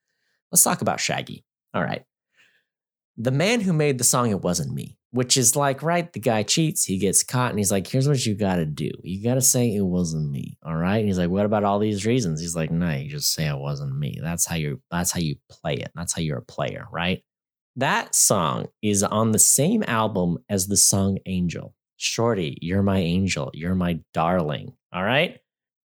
[0.50, 1.44] Let's talk about Shaggy.
[1.72, 2.04] All right
[3.16, 6.42] the man who made the song, it wasn't me, which is like, right, the guy
[6.42, 8.90] cheats, he gets caught, and he's like, here's what you got to do.
[9.02, 10.58] You got to say it wasn't me.
[10.62, 10.98] All right.
[10.98, 12.40] And he's like, what about all these reasons?
[12.40, 14.18] He's like, no, you just say it wasn't me.
[14.20, 15.92] That's how you, that's how you play it.
[15.94, 17.22] That's how you're a player, right?
[17.76, 21.74] That song is on the same album as the song Angel.
[21.96, 23.50] Shorty, you're my angel.
[23.54, 24.74] You're my darling.
[24.92, 25.38] All right.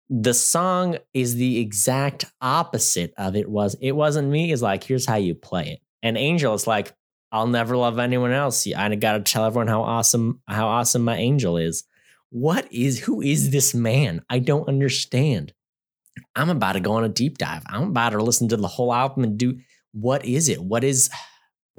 [0.09, 3.75] The song is the exact opposite of it was.
[3.79, 4.51] It wasn't me.
[4.51, 5.79] Is like, here's how you play it.
[6.01, 6.93] And Angel is like,
[7.31, 8.67] I'll never love anyone else.
[8.67, 11.83] I got to tell everyone how awesome how awesome my angel is.
[12.31, 14.21] What is who is this man?
[14.29, 15.53] I don't understand.
[16.35, 17.63] I'm about to go on a deep dive.
[17.67, 19.59] I'm about to listen to the whole album and do
[19.93, 20.61] what is it?
[20.61, 21.09] What is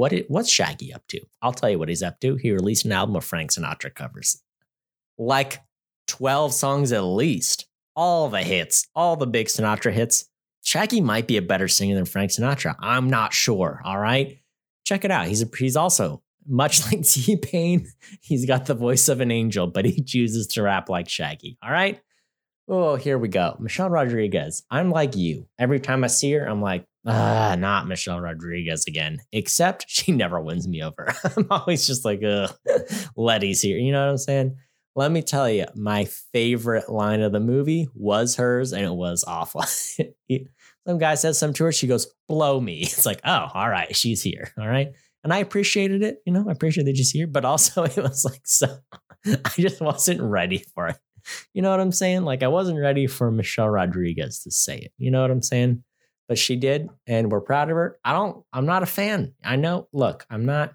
[0.01, 1.21] what it, what's Shaggy up to?
[1.43, 2.37] I'll tell you what he's up to.
[2.37, 4.43] He released an album of Frank Sinatra covers.
[5.19, 5.61] Like
[6.09, 7.67] 12 songs at least.
[7.95, 10.27] All the hits, all the big Sinatra hits.
[10.63, 12.77] Shaggy might be a better singer than Frank Sinatra.
[12.79, 13.81] I'm not sure.
[13.85, 14.41] All right
[14.91, 15.29] check it out.
[15.29, 17.87] He's a, he's also much like T Pain.
[18.21, 21.57] He's got the voice of an angel, but he chooses to rap like Shaggy.
[21.63, 22.01] All right.
[22.69, 23.57] Oh, here we go.
[23.59, 24.63] Michelle Rodriguez.
[24.71, 25.47] I'm like you.
[25.59, 29.19] Every time I see her, I'm like, ah, not Michelle Rodriguez again.
[29.33, 31.15] Except she never wins me over.
[31.37, 32.55] I'm always just like, ugh,
[33.17, 33.79] Letty's here.
[33.79, 34.57] You know what I'm saying?
[34.97, 39.25] Let me tell you, my favorite line of the movie was hers, and it was
[39.27, 39.63] awful.
[40.87, 41.73] Some guy says something to her.
[41.73, 42.81] She goes, blow me.
[42.81, 44.53] It's like, oh, all right, she's here.
[44.59, 44.89] All right.
[45.23, 46.19] And I appreciated it.
[46.27, 48.79] You know, I appreciate that she's here, but also it was like, so
[49.27, 50.99] I just wasn't ready for it.
[51.53, 52.23] You know what I'm saying?
[52.23, 54.93] Like, I wasn't ready for Michelle Rodriguez to say it.
[54.97, 55.85] You know what I'm saying?
[56.31, 57.99] But she did, and we're proud of her.
[58.05, 59.35] I don't, I'm not a fan.
[59.45, 60.75] I know, look, I'm not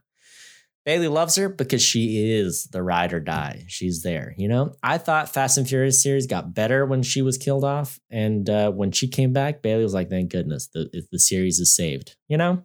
[0.85, 3.63] Bailey loves her because she is the ride or die.
[3.67, 4.75] She's there, you know.
[4.83, 8.69] I thought Fast and Furious series got better when she was killed off, and uh,
[8.71, 12.37] when she came back, Bailey was like, "Thank goodness the the series is saved," you
[12.37, 12.63] know.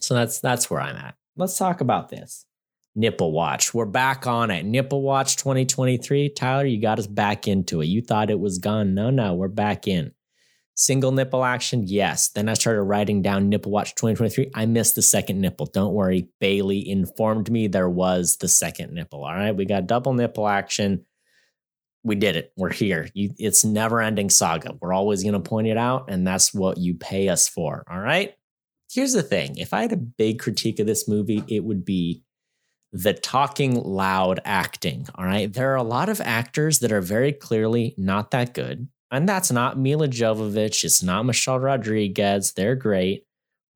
[0.00, 1.14] So that's that's where I'm at.
[1.36, 2.46] Let's talk about this
[2.94, 3.74] nipple watch.
[3.74, 4.64] We're back on it.
[4.64, 6.30] Nipple watch 2023.
[6.30, 7.86] Tyler, you got us back into it.
[7.86, 8.94] You thought it was gone.
[8.94, 10.12] No, no, we're back in.
[10.74, 12.30] Single nipple action, yes.
[12.30, 14.52] Then I started writing down nipple watch 2023.
[14.54, 15.66] I missed the second nipple.
[15.66, 16.28] Don't worry.
[16.40, 19.24] Bailey informed me there was the second nipple.
[19.24, 19.54] All right.
[19.54, 21.04] We got double nipple action.
[22.04, 22.52] We did it.
[22.56, 23.08] We're here.
[23.12, 24.74] You, it's never ending saga.
[24.80, 27.84] We're always going to point it out, and that's what you pay us for.
[27.88, 28.34] All right.
[28.90, 32.22] Here's the thing if I had a big critique of this movie, it would be
[32.92, 35.06] the talking loud acting.
[35.14, 35.52] All right.
[35.52, 38.88] There are a lot of actors that are very clearly not that good.
[39.12, 40.84] And that's not Milla Jovovich.
[40.84, 42.54] It's not Michelle Rodriguez.
[42.54, 43.24] They're great.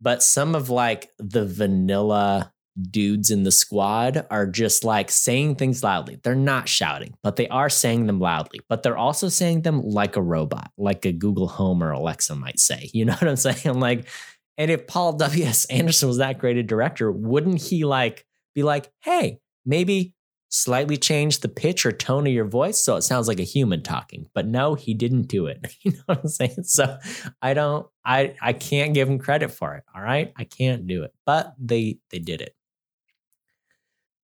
[0.00, 5.82] But some of like the vanilla dudes in the squad are just like saying things
[5.82, 6.18] loudly.
[6.22, 8.60] They're not shouting, but they are saying them loudly.
[8.68, 12.58] But they're also saying them like a robot, like a Google Home or Alexa might
[12.58, 12.90] say.
[12.96, 13.58] You know what I'm saying?
[13.66, 14.08] I'm Like
[14.56, 15.66] And if Paul W.S.
[15.66, 20.14] Anderson was that great a director, wouldn't he like be like, hey, maybe
[20.48, 23.82] slightly change the pitch or tone of your voice so it sounds like a human
[23.82, 24.26] talking?
[24.34, 25.74] But no, he didn't do it.
[25.82, 26.64] You know what I'm saying?
[26.64, 26.98] So
[27.42, 29.84] I don't, I I can't give him credit for it.
[29.94, 30.32] All right.
[30.36, 31.12] I can't do it.
[31.24, 32.56] But they they did it.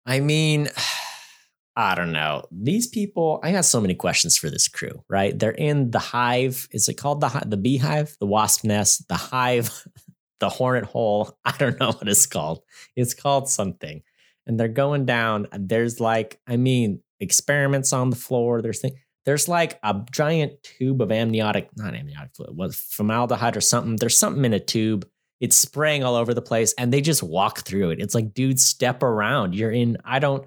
[0.06, 0.70] I mean,
[1.76, 2.44] I don't know.
[2.52, 5.38] These people, I got so many questions for this crew, right?
[5.38, 6.68] They're in the hive.
[6.72, 9.88] Is it called the the beehive, the wasp nest, the hive,
[10.40, 11.38] the hornet hole?
[11.46, 12.64] I don't know what it's called.
[12.98, 14.02] It's called something.
[14.50, 15.48] And they're going down.
[15.54, 18.62] There's like, I mean, experiments on the floor.
[18.62, 19.00] There's things.
[19.24, 23.96] There's like a giant tube of amniotic, not amniotic fluid, was formaldehyde or something.
[23.96, 25.08] There's something in a tube.
[25.40, 28.02] It's spraying all over the place, and they just walk through it.
[28.02, 29.56] It's like, dude, step around.
[29.56, 29.98] You're in.
[30.04, 30.46] I don't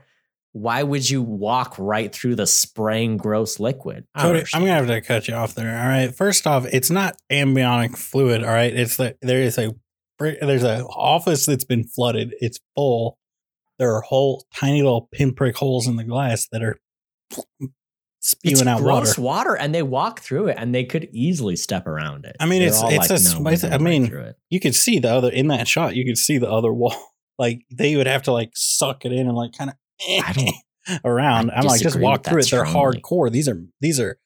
[0.52, 4.06] why would you walk right through the spraying gross liquid?
[4.16, 5.78] Cody, I'm gonna have to cut you off there.
[5.78, 6.14] All right.
[6.14, 8.44] First off, it's not amniotic fluid.
[8.44, 8.74] All right.
[8.74, 9.74] It's that there is a
[10.18, 12.34] there's a office that's been flooded.
[12.38, 13.18] It's full.
[13.78, 16.78] There are whole tiny little pinprick holes in the glass that are
[18.20, 19.50] spewing it's out gross water.
[19.50, 22.36] water, and they walk through it, and they could easily step around it.
[22.38, 23.68] I mean, They're it's it's like, a.
[23.68, 25.96] "No, I right mean, you could see the other in that shot.
[25.96, 26.94] You could see the other wall.
[27.38, 29.76] Like they would have to like suck it in and like kind of
[30.24, 31.50] I don't- around.
[31.50, 32.50] I I'm like, just walk through it.
[32.50, 33.00] They're strongly.
[33.00, 33.30] hardcore.
[33.32, 34.18] These are these are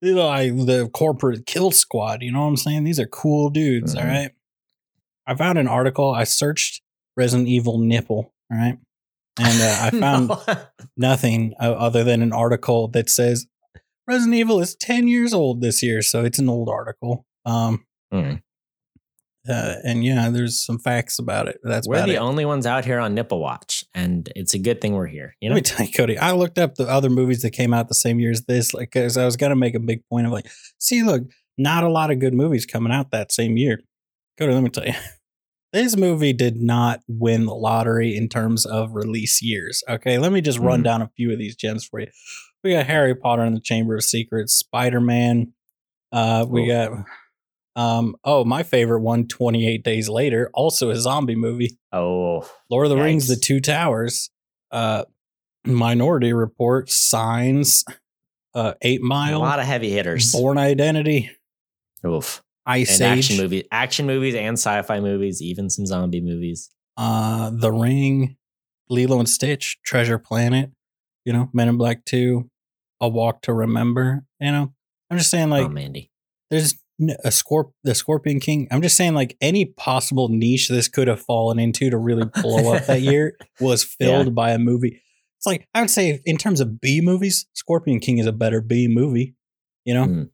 [0.00, 2.22] these are like the corporate kill squad.
[2.22, 2.84] You know what I'm saying?
[2.84, 3.94] These are cool dudes.
[3.94, 4.08] all Mhm.
[4.08, 4.30] right.
[5.26, 6.12] I found an article.
[6.14, 6.82] I searched
[7.16, 8.32] Resident Evil nipple.
[8.50, 8.78] All right.
[9.38, 10.38] And uh, I found No.
[10.96, 13.46] nothing uh, other than an article that says
[14.08, 16.00] Resident Evil is 10 years old this year.
[16.02, 17.26] So it's an old article.
[17.44, 18.40] Um, Mm.
[19.48, 21.58] uh, and yeah, there's some facts about it.
[21.64, 22.18] That's we're the it.
[22.18, 25.34] only ones out here on Nipple Watch, and it's a good thing we're here.
[25.40, 25.56] You know?
[25.56, 26.16] Let me tell you, Cody.
[26.18, 28.92] I looked up the other movies that came out the same year as this, like,
[28.92, 30.46] because I was gonna make a big point of like,
[30.78, 31.24] see, look,
[31.58, 33.80] not a lot of good movies coming out that same year.
[34.38, 34.94] Cody, let me tell you,
[35.72, 39.82] this movie did not win the lottery in terms of release years.
[39.88, 40.84] Okay, let me just run Mhm.
[40.84, 42.06] down a few of these gems for you.
[42.64, 45.52] We got Harry Potter and the Chamber of Secrets, Spider Man.
[46.12, 47.04] Uh, we got,
[47.74, 51.78] um, oh, my favorite one, 28 Days Later, also a zombie movie.
[51.92, 54.30] oh, Lord of the Rings, The Two Towers,
[54.70, 55.04] uh,
[55.64, 57.84] Minority Report, Signs,
[58.54, 59.04] uh, Eight a
[59.38, 60.32] lot of heavy hitters.
[60.32, 61.30] Bourne Identity,
[62.06, 62.42] Oof.
[62.66, 66.70] Ice and Age, action movies, action movies, and sci-fi movies, even some zombie movies.
[66.96, 68.36] uh, The Ring,
[68.88, 70.70] Lilo and Stitch, Treasure Planet,
[71.24, 72.48] you know, Men in Black 2,
[73.00, 74.72] A Walk to Remember, you know.
[75.10, 76.10] I'm just saying, like, oh, Mandy.
[76.50, 76.74] there's
[77.24, 78.66] a scorp the Scorpion King.
[78.70, 82.72] I'm just saying, like, any possible niche this could have fallen into to really blow
[82.74, 85.02] up that year was filled by a movie.
[85.38, 88.60] It's like I would say, in terms of B movies, Scorpion King is a better
[88.62, 89.34] B movie.
[89.84, 90.30] You know, Mm.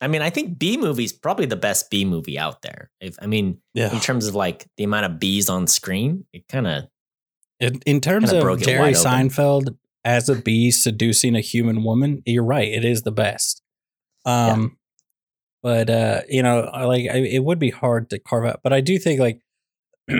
[0.00, 2.90] I mean, I think B movie's probably the best B movie out there.
[3.00, 3.92] If I mean, yeah.
[3.92, 6.84] in terms of like the amount of bees on screen, it kind of
[7.58, 9.28] In, in terms of Jerry wide open.
[9.28, 12.68] Seinfeld as a bee seducing a human woman, you're right.
[12.68, 13.62] It is the best.
[14.24, 14.78] Um,
[15.62, 18.60] but uh, you know, like I, it would be hard to carve out.
[18.62, 19.40] But I do think like,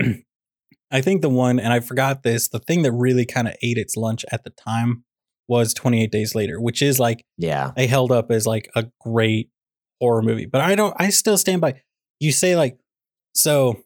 [0.90, 3.78] I think the one, and I forgot this, the thing that really kind of ate
[3.78, 5.04] its lunch at the time
[5.48, 7.72] was 28 Days Later, which is like yeah.
[7.76, 9.50] they held up as like a great
[10.00, 10.46] horror movie.
[10.46, 11.82] But I don't I still stand by
[12.18, 12.78] you say like
[13.34, 13.82] so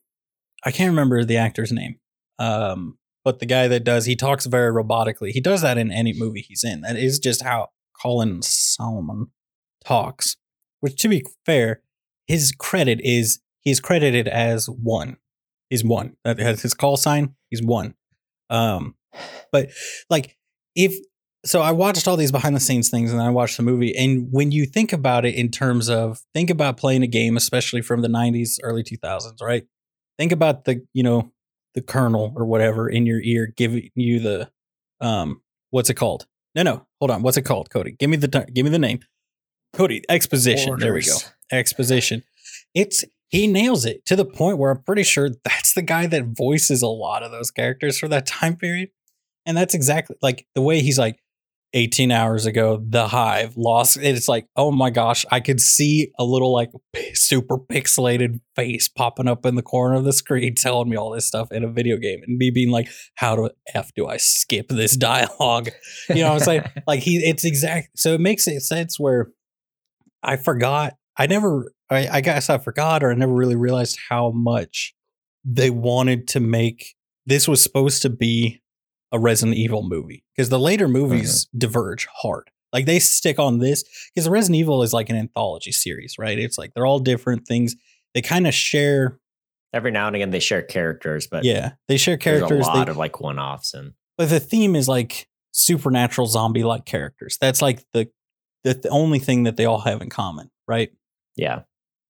[0.65, 1.97] I can't remember the actor's name.
[2.39, 5.31] Um but the guy that does he talks very robotically.
[5.31, 6.83] He does that in any movie he's in.
[6.83, 9.29] That is just how Colin Salmon
[9.85, 10.37] talks.
[10.81, 11.83] Which to be fair,
[12.27, 15.17] his credit is he's credited as one.
[15.71, 16.17] He's one.
[16.25, 17.35] That has his call sign.
[17.51, 17.95] He's one.
[18.51, 18.95] Um
[19.53, 19.71] but
[20.11, 20.37] like
[20.75, 20.95] if
[21.45, 23.95] so I watched all these behind the scenes things and then I watched the movie.
[23.97, 27.83] And when you think about it in terms of think about playing a game, especially
[27.83, 29.67] from the 90s, early 2000s, right?
[30.19, 31.33] Think about the, you know,
[31.75, 34.51] the colonel or whatever in your ear giving you the
[35.01, 36.27] um what's it called?
[36.55, 37.23] No, no, hold on.
[37.23, 37.93] What's it called, Cody?
[37.93, 39.01] Give me the give me the name.
[39.75, 40.79] Cody, exposition.
[40.79, 41.17] There we go.
[41.51, 42.23] Exposition.
[42.75, 46.25] It's he nails it to the point where I'm pretty sure that's the guy that
[46.27, 48.91] voices a lot of those characters for that time period.
[49.45, 51.19] And that's exactly like the way he's like
[51.75, 53.97] 18 hours ago, the hive lost.
[53.97, 56.71] It's like, oh my gosh, I could see a little like
[57.15, 61.27] super pixelated face popping up in the corner of the screen telling me all this
[61.27, 64.69] stuff in a video game and me being like, how do F do I skip
[64.69, 65.69] this dialogue?
[66.09, 66.65] You know what I'm saying?
[66.87, 69.33] like he it's exact so it makes it sense where
[70.23, 74.31] I forgot I never I, I guess I forgot or I never really realized how
[74.31, 74.95] much
[75.45, 76.95] they wanted to make
[77.27, 78.63] this was supposed to be
[79.15, 81.59] a Resident Evil movie because the later movies uh-huh.
[81.59, 82.51] diverge hard.
[82.73, 86.37] Like they stick on this because Resident Evil is like an anthology series, right?
[86.37, 87.77] It's like they're all different things.
[88.13, 89.21] They kind of share
[89.73, 92.67] Every now and again they share characters, but yeah, they share characters.
[92.67, 96.65] a lot they, of like one offs and but the theme is like supernatural zombie
[96.65, 97.39] like characters.
[97.41, 98.09] That's like the,
[98.65, 100.91] the the only thing that they all have in common, right?
[101.37, 101.63] yeah.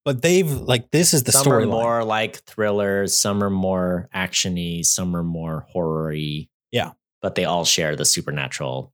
[0.05, 1.71] But they've like this is the some are storyline.
[1.71, 6.49] more like thrillers, some are more actiony, some are more horror-y.
[6.75, 6.91] Yeah.
[7.23, 8.93] But they all share the supernatural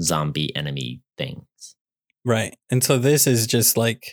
[0.00, 1.44] zombie enemy things.
[2.24, 2.56] Right.
[2.70, 4.12] And so this is just like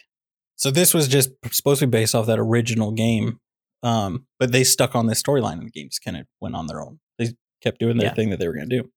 [0.55, 3.39] so this was just supposed to be based off that original game.
[3.83, 6.81] Um, but they stuck on this storyline and the games kind of went on their
[6.81, 6.99] own.
[7.17, 7.29] They
[7.63, 8.13] kept doing their Yeah.
[8.15, 8.89] thing that they were gonna do.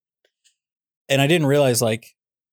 [1.08, 2.06] And I didn't realize like,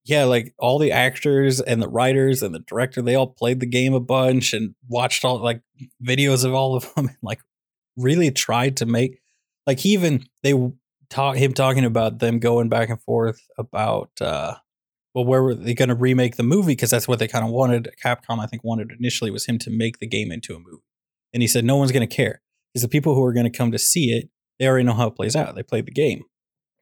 [0.03, 3.65] yeah, like all the actors and the writers and the director, they all played the
[3.65, 5.61] game a bunch and watched all like
[6.03, 7.39] videos of all of them and like
[7.97, 9.21] really tried to make
[9.65, 10.53] like he even they
[11.09, 14.55] talk him talking about them going back and forth about uh
[15.13, 16.73] well, where were they going to remake the movie?
[16.73, 17.89] Because that's what they kind of wanted.
[18.03, 20.83] Capcom, I think, wanted initially was him to make the game into a movie.
[21.33, 22.41] And he said, no one's going to care
[22.71, 25.07] because the people who are going to come to see it, they already know how
[25.07, 25.55] it plays out.
[25.55, 26.23] They played the game.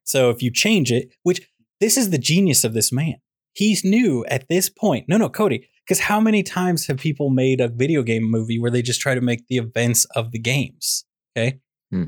[0.04, 1.42] So if you change it, which
[1.80, 3.16] this is the genius of this man,
[3.54, 5.06] he's new at this point.
[5.08, 8.72] No, no, Cody, because how many times have people made a video game movie where
[8.72, 11.06] they just try to make the events of the games?
[11.38, 11.60] Okay.
[11.92, 12.06] Hmm.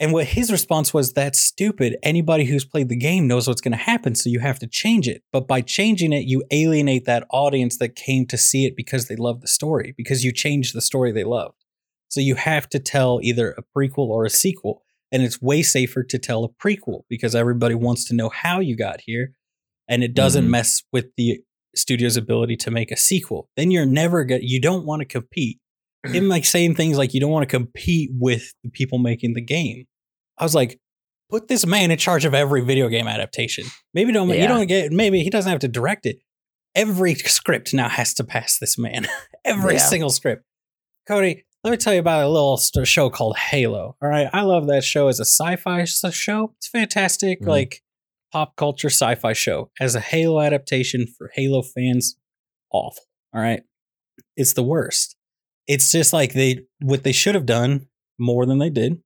[0.00, 1.96] And what his response was, that's stupid.
[2.04, 5.08] Anybody who's played the game knows what's going to happen, so you have to change
[5.08, 5.22] it.
[5.32, 9.16] But by changing it, you alienate that audience that came to see it because they
[9.16, 11.64] love the story, because you changed the story they loved.
[12.08, 14.82] So you have to tell either a prequel or a sequel.
[15.10, 18.76] And it's way safer to tell a prequel because everybody wants to know how you
[18.76, 19.32] got here.
[19.88, 20.50] And it doesn't Mhm.
[20.50, 21.40] mess with the
[21.74, 23.48] studio's ability to make a sequel.
[23.56, 25.60] Then you're never going you don't want to compete
[26.06, 29.40] him like saying things like you don't want to compete with the people making the
[29.40, 29.86] game.
[30.38, 30.78] I was like,
[31.30, 33.64] put this man in charge of every video game adaptation.
[33.94, 36.18] Maybe don't you don't get maybe he doesn't have to direct it.
[36.74, 39.06] Every script now has to pass this man.
[39.44, 39.78] every Yeah.
[39.80, 40.44] single script.
[41.06, 43.96] Cody, let me tell you about a little show called Halo.
[44.00, 46.54] All right, I love that show as a sci-fi show.
[46.58, 47.46] It's fantastic, Mhm.
[47.48, 47.82] like
[48.32, 49.70] pop culture sci-fi show.
[49.80, 52.16] As a Halo adaptation for Halo fans,
[52.70, 53.04] awful.
[53.34, 53.62] All right,
[54.36, 55.16] it's the worst
[55.68, 57.86] it's just like they what they should have done
[58.18, 59.00] more than they did.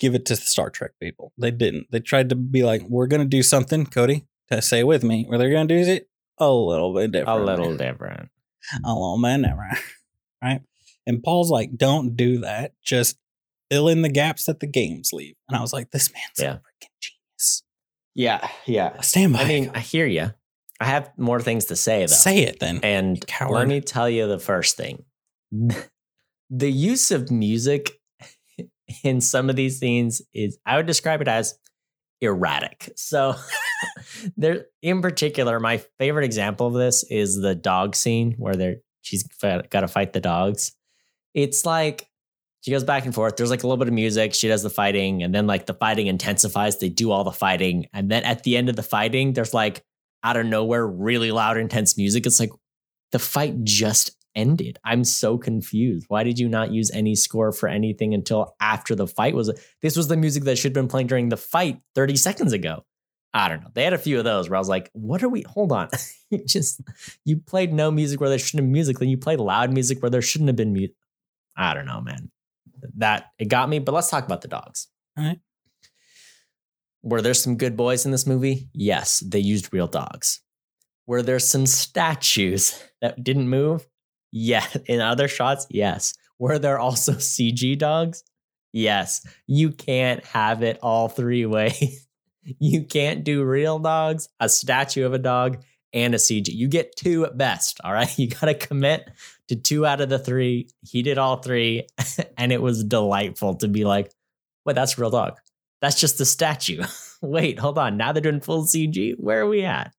[0.00, 1.32] Give it to the Star Trek people.
[1.36, 1.88] They didn't.
[1.90, 5.24] They tried to be like, "We're gonna do something." Cody, to say it with me,
[5.26, 7.40] where they're gonna do it a little bit different.
[7.40, 8.30] A little different.
[8.84, 9.78] a little bit different,
[10.42, 10.60] right?
[11.06, 12.72] And Paul's like, "Don't do that.
[12.84, 13.18] Just
[13.70, 16.54] fill in the gaps that the games leave." And I was like, "This man's Yeah.
[16.54, 17.62] a freaking genius."
[18.14, 19.00] Yeah, yeah.
[19.00, 19.40] Stand by.
[19.42, 20.32] I mean, I hear you.
[20.80, 22.06] I have more things to say though.
[22.06, 22.80] say it then.
[22.82, 25.04] And let me tell you the first thing.
[26.50, 27.92] The use of music
[29.04, 31.58] in some of these scenes is I would describe it as
[32.20, 32.92] erratic.
[32.96, 33.34] So
[34.36, 39.22] there in particular, my favorite example of this is the dog scene where they're she's
[39.22, 40.72] got to fight the dogs.
[41.34, 42.08] It's like
[42.62, 43.36] she goes back and forth.
[43.36, 44.34] There's like a little bit of music.
[44.34, 46.78] She does the fighting, and then like the fighting intensifies.
[46.78, 49.84] They do all the fighting, and then at the end of the fighting, there's like
[50.22, 52.24] out of nowhere really loud, intense music.
[52.26, 52.50] It's like
[53.12, 54.78] the fight just ended.
[54.84, 56.06] I'm so confused.
[56.08, 59.50] Why did you not use any score for anything until after the fight was?
[59.82, 62.84] This was the music that should have been playing during the fight 30 seconds ago.
[63.32, 63.70] I don't know.
[63.74, 65.42] They had a few of those where I was like, what are we?
[65.42, 65.88] Hold on.
[66.30, 66.80] you just,
[67.24, 68.98] you played no music where there shouldn't have been music.
[68.98, 70.94] Then you played loud music where there shouldn't have been music.
[71.56, 72.30] I don't know, man.
[72.96, 73.80] That, it got me.
[73.80, 74.88] But let's talk about the dogs.
[75.18, 75.40] All right.
[77.02, 78.68] Were there some good boys in this movie?
[78.72, 80.40] Yes, they used real dogs.
[81.06, 83.86] Were there some statues that didn't move?
[84.34, 84.66] Yeah.
[84.86, 86.12] In other shots, yes.
[86.38, 88.24] Were there also CG dogs?
[88.72, 89.24] Yes.
[89.46, 92.06] You can't have it all three ways.
[92.58, 95.62] You can't do real dogs, a statue of a dog,
[95.94, 96.48] and a CG.
[96.48, 97.80] You get two at best.
[97.82, 98.18] All right.
[98.18, 99.08] You got to commit
[99.48, 100.68] to two out of the three.
[100.82, 101.86] He did all three.
[102.36, 104.12] And it was delightful to be like,
[104.66, 105.38] wait, that's real dog.
[105.80, 106.82] That's just the statue.
[107.22, 107.96] Wait, hold on.
[107.96, 109.14] Now they're doing full CG.
[109.18, 109.94] Where are we at?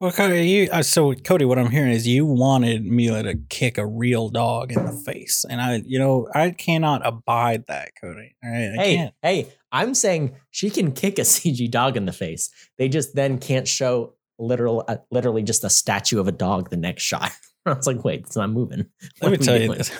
[0.00, 3.78] Well, Cody, you uh, so Cody, what I'm hearing is you wanted Milla to kick
[3.78, 8.36] a real dog in the face, and I, you know, I cannot abide that, Cody.
[8.44, 9.14] All right, I hey, can't.
[9.22, 12.50] hey, I'm saying she can kick a CG dog in the face.
[12.78, 16.76] They just then can't show literal, uh, literally just a statue of a dog the
[16.76, 17.32] next shot.
[17.66, 18.86] I was like, wait, it's not moving.
[19.20, 19.90] Let me tell you this.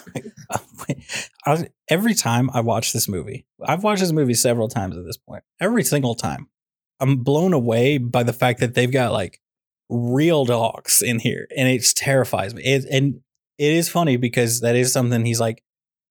[1.44, 5.04] I was, every time I watch this movie, I've watched this movie several times at
[5.04, 5.42] this point.
[5.60, 6.48] Every single time,
[7.00, 9.40] I'm blown away by the fact that they've got like
[9.88, 12.62] real dogs in here, and it terrifies me.
[12.62, 13.20] It, and
[13.58, 15.62] it is funny because that is something he's like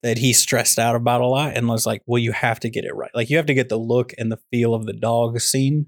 [0.04, 2.86] that he's stressed out about a lot, and was like, "Well, you have to get
[2.86, 3.12] it right.
[3.14, 5.88] Like you have to get the look and the feel of the dog scene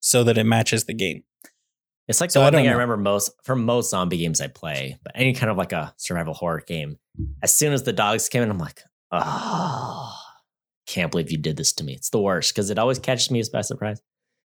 [0.00, 1.24] so that it matches the game."
[2.08, 4.40] It's like So the I one don't thing I remember most from most zombie games
[4.40, 6.98] I play, but any kind of like a survival horror game.
[7.42, 8.80] As soon as the dogs came in, I'm like,
[9.12, 10.14] oh,
[10.86, 11.92] can't believe you did this to me.
[11.92, 14.00] It's the worst because it always catches me as by surprise.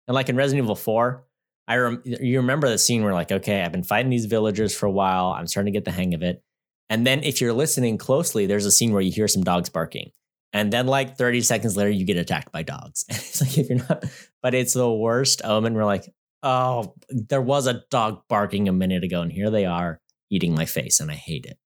[0.08, 1.24] And like in Resident Evil 4,
[1.68, 4.86] I rem- you remember the scene where like, okay, I've been fighting these villagers for
[4.86, 5.28] a while.
[5.28, 6.44] I'm starting to get the hang of it.
[6.90, 10.12] And then if you're listening closely, there's a scene where you hear some dogs barking.
[10.52, 13.06] And then like 30 seconds later, you get attacked by dogs.
[13.10, 14.04] And it's like if you're not,
[14.42, 15.74] but it's the worst omen.
[15.74, 16.08] We're like,
[16.44, 20.00] oh, there was a dog barking a minute ago, and here they are
[20.30, 21.58] eating my face, and I hate it.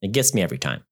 [0.00, 0.84] It gets me every time.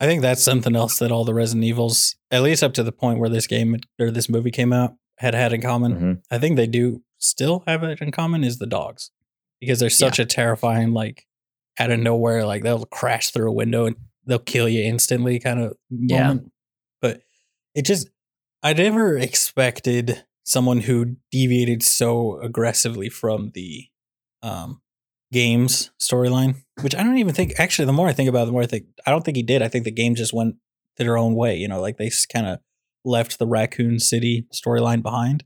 [0.00, 2.92] I think that's something else that all the Resident Evils, at least up to the
[2.92, 5.94] point where this game or this movie came out, had had in common.
[5.94, 6.22] Mhm.
[6.30, 9.10] I think they do still have it in common is the dogs
[9.60, 11.26] because they're such a terrifying, like
[11.78, 13.96] out of nowhere, like they'll crash through a window and
[14.26, 16.28] they'll kill you instantly kind of Yeah.
[16.28, 16.52] moment.
[17.00, 17.22] But
[17.74, 18.08] it just,
[18.62, 23.86] I never expected someone who deviated so aggressively from the
[24.42, 24.80] um,
[25.32, 28.52] games storyline, which I don't even think, actually, the more I think about it, the
[28.52, 29.62] more I think, I don't think he did.
[29.62, 30.56] I think the game just went
[30.96, 31.56] their own way.
[31.56, 32.60] You know, like they kind of
[33.04, 35.44] left the Raccoon City storyline behind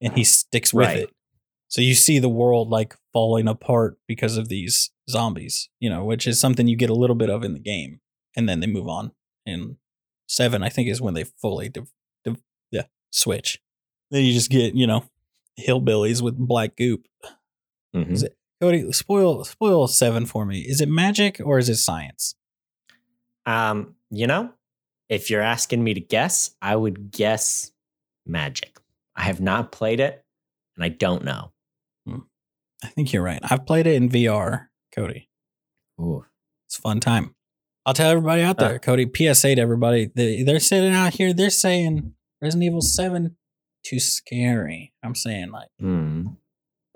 [0.00, 0.98] and he sticks with Right.
[1.00, 1.10] it.
[1.68, 6.26] So you see the world like falling apart because of these zombies, you know, which
[6.26, 8.00] is something you get a little bit of in the game.
[8.36, 9.12] And then they move on.
[9.46, 9.76] And
[10.28, 11.90] seven, I think, is when they fully div-
[12.24, 13.60] div- yeah, switch.
[14.10, 15.04] Then you just get, you know,
[15.60, 17.06] hillbillies with black goop.
[17.94, 18.10] Mhm.
[18.10, 18.90] Is it Cody?
[18.92, 20.60] Spoil spoil seven for me.
[20.60, 22.34] Is it magic or is it science?
[23.46, 24.52] Um, you know,
[25.08, 27.72] if you're asking me to guess, I would guess
[28.26, 28.78] magic.
[29.16, 30.24] I have not played it,
[30.76, 31.52] and I don't know.
[32.82, 33.40] I think you're right.
[33.42, 35.30] I've played it in VR, Cody.
[35.98, 36.26] Ooh.
[36.66, 37.34] It's a fun time.
[37.86, 38.78] I'll tell everybody out there, Uh.
[38.78, 39.06] Cody.
[39.14, 40.10] PSA to everybody.
[40.14, 41.32] They, they're sitting out here.
[41.32, 42.12] They're saying
[42.42, 43.36] Resident Evil Seven
[43.86, 44.92] too scary.
[45.02, 46.26] I'm saying like Hmm.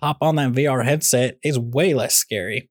[0.01, 1.39] pop on that VR headset.
[1.43, 2.69] It's way less scary.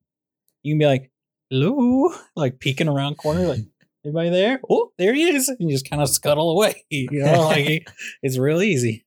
[0.62, 1.10] You can be like,
[1.50, 3.60] hello, like peeking around corner, like
[4.04, 4.60] anybody there?
[4.68, 5.48] Oh, there he is.
[5.48, 6.84] And you just kind of scuttle away.
[6.90, 7.88] You know, like
[8.22, 9.04] it's real easy.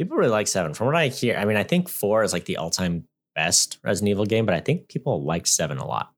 [0.00, 0.72] People really like seven.
[0.72, 4.08] From what I hear, I mean, I think four is like the all-time best Resident
[4.10, 6.10] Evil game, but I think people like seven a lot.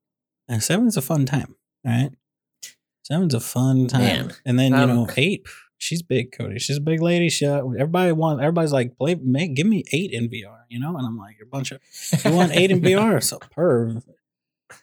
[0.48, 2.10] And seven's a fun time, right?
[3.02, 4.00] Seven's a fun time.
[4.02, 4.32] Man.
[4.46, 5.44] And then, you Um, know, eight,
[5.78, 6.60] she's big, Cody.
[6.60, 7.28] She's a big lady.
[7.28, 10.96] She, uh, everybody wants, everybody's like, play, make, give me eight in VR, you know?
[10.96, 11.80] And I'm like, you're a bunch of,
[12.24, 13.20] you want eight in VR?
[13.22, 14.02] So perv.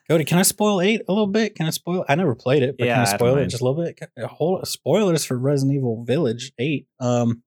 [0.10, 1.56] Cody, can I spoil eight a little bit?
[1.56, 2.04] Can I spoil?
[2.10, 3.95] I never played it, but Yeah, can I I spoil it just a little bit?
[3.97, 6.88] Can- Hold spoilers for Resident Evil Village eight.
[7.00, 7.43] Um,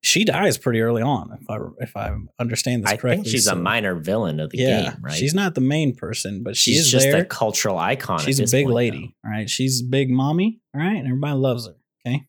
[0.00, 3.24] she dies pretty early on, if I if I understand this I correctly.
[3.24, 5.12] think she's a minor villain of the yeah, game, right?
[5.14, 7.22] she's not the main person, but she She's is just there.
[7.22, 8.20] a cultural icon.
[8.20, 9.16] She's a big point, lady.
[9.24, 9.50] All right.
[9.50, 10.60] She's a big mommy.
[10.74, 10.96] All right.
[10.96, 11.74] And everybody loves her.
[12.06, 12.24] Okay.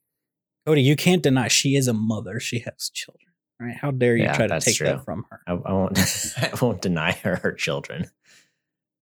[0.65, 2.39] Cody, you can't deny she is a mother.
[2.39, 3.32] She has children.
[3.61, 3.76] All right.
[3.78, 4.88] How dare you Yeah, try to take true.
[4.88, 5.39] that from her?
[5.45, 5.99] I, I won't.
[6.38, 8.09] I won't deny her her children.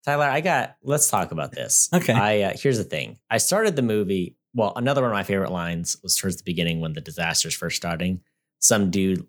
[0.05, 0.75] Tyler, I got.
[0.83, 1.89] Let's talk about this.
[1.93, 2.13] Okay.
[2.13, 3.17] I uh, here's the thing.
[3.29, 4.35] I started the movie.
[4.53, 7.75] Well, another one of my favorite lines was towards the beginning when the disaster's first
[7.75, 8.21] starting.
[8.59, 9.27] Some dude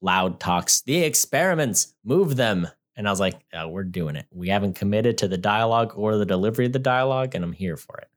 [0.00, 4.26] loud talks, "The experiments, move them," and I was like, oh, "We're doing it.
[4.30, 7.76] We haven't committed to the dialogue or the delivery of the dialogue, and I'm here
[7.76, 8.08] for it."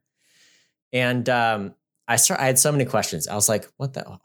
[0.93, 1.75] And um,
[2.07, 2.39] I start.
[2.39, 3.27] I had so many questions.
[3.27, 4.19] I was like, "What the?"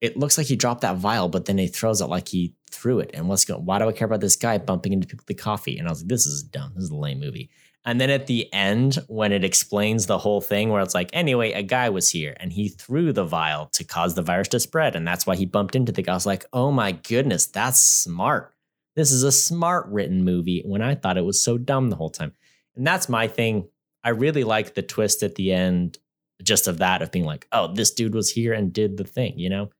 [0.00, 3.00] It looks like he dropped that vial, but then he throws it like he threw
[3.00, 3.10] it.
[3.14, 3.64] And what's going?
[3.64, 5.76] Why do I care about this guy bumping into the coffee?
[5.76, 6.72] And I was like, "This is dumb.
[6.74, 7.50] This is a lame movie."
[7.88, 11.52] And then at the end, when it explains the whole thing, where it's like, anyway,
[11.52, 14.94] a guy was here and he threw the vial to cause the virus to spread.
[14.94, 16.12] And that's why he bumped into the guy.
[16.12, 18.52] I was like, oh my goodness, that's smart.
[18.94, 22.10] This is a smart written movie when I thought it was so dumb the whole
[22.10, 22.34] time.
[22.76, 23.66] And that's my thing.
[24.04, 25.96] I really like the twist at the end,
[26.42, 29.38] just of that, of being like, oh, this dude was here and did the thing,
[29.38, 29.70] you know?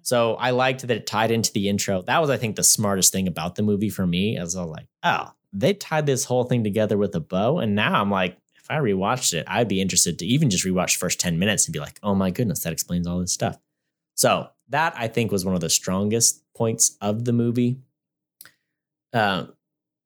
[0.00, 2.00] So I liked that it tied into the intro.
[2.00, 4.70] That was, I think, the smartest thing about the movie for me, as I was
[4.70, 7.58] like, oh, they tied this whole thing together with a bow.
[7.58, 10.92] And now I'm like, if I rewatched it, I'd be interested to even just rewatch
[10.92, 13.58] the first 10 minutes and be like, oh my goodness, that explains all this stuff.
[14.14, 17.78] So that I think was one of the strongest points of the movie.
[19.12, 19.52] Um,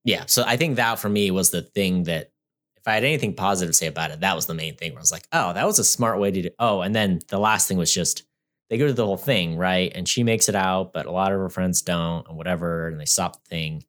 [0.05, 0.25] yeah.
[0.27, 2.31] So I think that for me was the thing that
[2.77, 5.01] if I had anything positive to say about it, that was the main thing where
[5.01, 6.51] I was like, oh, that was a smart way to do.
[6.59, 8.25] Oh, and then the last thing was just
[8.71, 9.93] they go to the whole thing, right?
[9.95, 13.01] And she makes it out, but a lot of her friends don't, and whatever, and
[13.01, 13.85] they stop the thing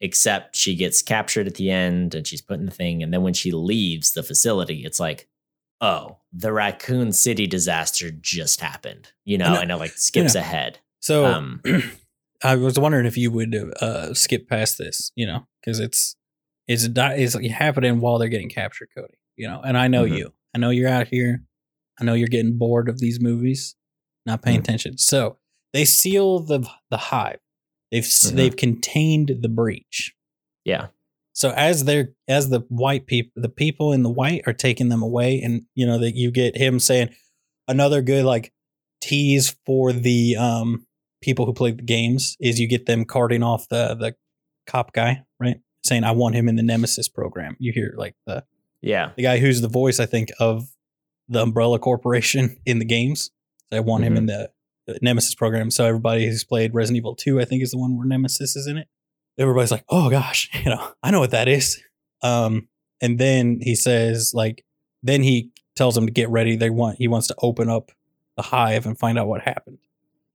[0.00, 3.02] except she gets captured at the end and she's put in the thing.
[3.02, 5.28] And then when she leaves the facility, it's like,
[5.80, 10.34] oh, the Raccoon City disaster just happened, you know, I know- and it like skips
[10.34, 10.40] know.
[10.40, 10.78] ahead.
[11.00, 11.62] So Um,
[12.42, 16.16] I was wondering if you would uh, skip past this, you know, because it's
[16.68, 19.14] it's it's happening while they're getting captured, Cody.
[19.36, 20.16] You know, and I know Mhm.
[20.18, 20.32] you.
[20.54, 21.44] I know you're out here.
[22.00, 23.76] I know you're getting bored of these movies,
[24.26, 24.64] not paying Mhm.
[24.64, 24.98] attention.
[24.98, 25.38] So
[25.72, 27.38] they seal the the hive.
[27.96, 28.36] They've s Mhm.
[28.36, 30.14] they've contained the breach.
[30.66, 30.88] Yeah.
[31.32, 35.02] So as they're as the white people, the people in the white are taking them
[35.02, 37.08] away, and you know that you get him saying
[37.68, 38.52] another good like
[39.00, 40.86] tease for the um
[41.22, 44.14] people who play the games is you get them carting off the the
[44.66, 45.60] cop guy, right?
[45.84, 47.56] Saying I want him in the Nemesis program.
[47.58, 48.44] You hear like the
[48.82, 49.12] Yeah.
[49.16, 50.68] the guy who's the voice, I think, of
[51.28, 53.30] the Umbrella Corporation in the games.
[53.72, 54.50] I want him in the
[55.02, 55.70] Nemesis program.
[55.70, 58.66] So everybody who's played Resident Evil 2, I think, is the one where Nemesis is
[58.66, 58.88] in it.
[59.38, 61.80] Everybody's like, oh gosh, you know, I know what that is.
[62.22, 62.68] Um,
[63.00, 64.64] and then he says, like,
[65.02, 66.56] then he tells them to get ready.
[66.56, 67.92] They want he wants to open up
[68.36, 69.78] the hive and find out what happened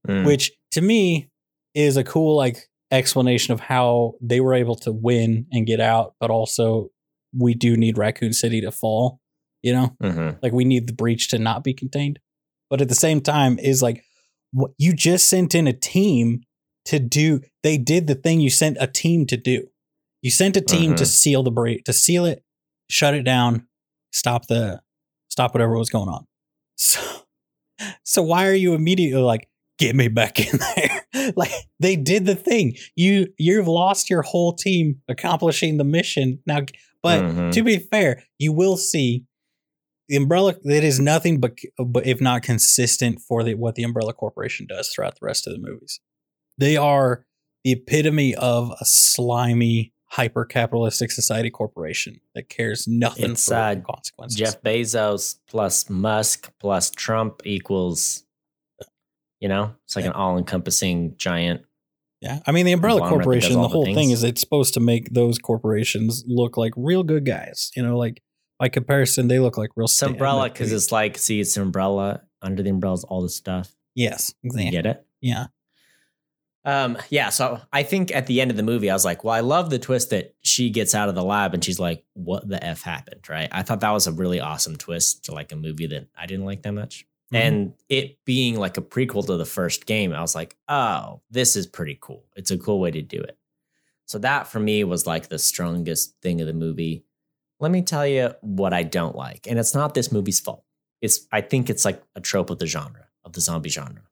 [0.08, 0.26] Mm.
[0.26, 1.28] which to me
[1.74, 6.14] is a cool like explanation of how they were able to win and get out
[6.18, 6.90] but also
[7.38, 9.20] we do need raccoon city to fall
[9.62, 10.38] you know Mhm.
[10.42, 12.18] like we need the breach to not be contained
[12.68, 14.02] but at the same time is like
[14.78, 16.42] you just sent in a team
[16.86, 19.66] to do they did the thing you sent a team to do.
[20.20, 21.06] You sent a team to Mhm.
[21.06, 22.42] seal the breach to seal it
[22.90, 23.66] shut it down
[24.12, 24.80] stop the
[25.30, 26.26] stop whatever was going on.
[26.76, 27.00] So
[28.04, 29.48] so why are you immediately like
[29.78, 30.98] get me back in there.
[31.36, 32.76] Like they did the thing.
[32.96, 36.40] You you've lost your whole team accomplishing the mission.
[36.46, 36.60] Now
[37.02, 37.52] but Mhm.
[37.52, 39.24] to be fair, you will see
[40.08, 44.12] the umbrella that is nothing but but if not consistent for the what the umbrella
[44.12, 46.00] corporation does throughout the rest of the movies.
[46.58, 47.24] They are
[47.64, 54.38] the epitome of a slimy hyper capitalistic society corporation that cares nothing It's, for consequences.
[54.38, 58.24] Jeff Bezos plus Musk plus Trump equals,
[59.40, 60.10] you know, it's like Yeah.
[60.10, 61.62] an all encompassing giant.
[62.20, 63.50] yeah, I mean the umbrella corporation.
[63.50, 66.72] does all The the whole thing is it's supposed to make those corporations look like
[66.76, 67.70] real good guys.
[67.74, 68.22] You know, like
[68.62, 69.86] by comparison, they look like real.
[69.86, 72.22] It's umbrella because it's like, see, it's an umbrella.
[72.40, 73.74] Under the umbrella is all the stuff.
[73.96, 74.70] yes, You exactly.
[74.70, 75.04] get it?
[75.20, 75.46] Yeah,
[76.64, 79.34] Um, yeah, so I think at the end of the movie, I was like, well,
[79.34, 82.48] I love the twist that she gets out of the lab and she's like, what
[82.48, 83.28] the F happened?
[83.28, 83.48] Right.
[83.50, 86.44] I thought that was a really awesome twist to like a movie that I didn't
[86.44, 87.04] like that much.
[87.32, 87.38] Mhm.
[87.38, 91.56] And it being like a prequel to the first game, I was like, oh, this
[91.56, 92.24] is pretty cool.
[92.36, 93.36] It's a cool way to do it.
[94.06, 97.04] So that for me was like the strongest thing of the movie.
[97.62, 99.46] Let me tell you what I don't like.
[99.48, 100.64] And it's not this movie's fault.
[101.00, 104.02] It's I think it's like a trope of the genre, of the zombie genre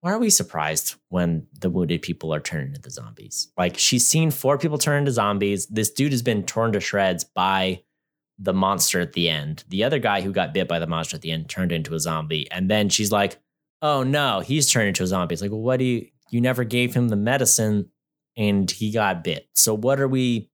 [0.00, 3.52] why are we surprised when the wounded people are turned into zombies?
[3.56, 5.66] Like she's seen four people turn into zombies.
[5.66, 7.82] This dude has been torn to shreds by
[8.38, 9.64] the monster at the end.
[9.68, 12.00] The other guy who got bit by the monster at the end turned into a
[12.00, 12.50] zombie.
[12.50, 13.38] And then she's like,
[13.82, 15.34] oh no, he's turned into a zombie.
[15.34, 17.90] It's like, well, what do you, you never gave him the medicine
[18.38, 19.48] and he got bit.
[19.54, 20.48] So what are we,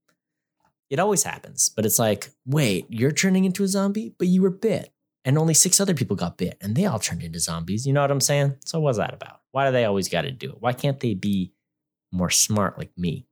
[0.91, 4.51] it always happens, but it's like, wait, you're turning into a zombie, but you were
[4.51, 4.93] bit
[5.25, 7.87] and only six other people got bit and they all turned into zombies.
[7.87, 8.57] You know what I'm saying?
[8.65, 9.41] So what's that about?
[9.51, 10.61] Why do they always got to do it?
[10.61, 11.53] Why can't they be
[12.13, 13.27] more smart like me?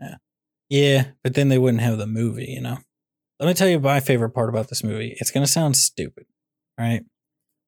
[0.00, 0.16] Yeah,
[0.68, 2.78] yeah, but then they wouldn't have the movie, you know.
[3.40, 5.16] Let me tell you my favorite part about this movie.
[5.18, 6.26] It's going to sound stupid,
[6.78, 7.04] all right?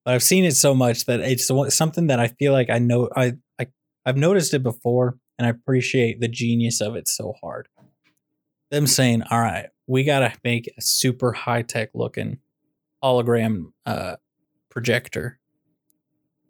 [0.05, 3.09] But I've seen it so much that it's something that I feel like I know
[3.17, 3.67] I, I
[4.05, 7.69] I've noticed it before and I appreciate the genius of it so hard.
[8.75, 12.39] Them saying, "All right, we got to make a super high-tech looking
[13.03, 14.17] hologram uh
[14.71, 15.39] projector.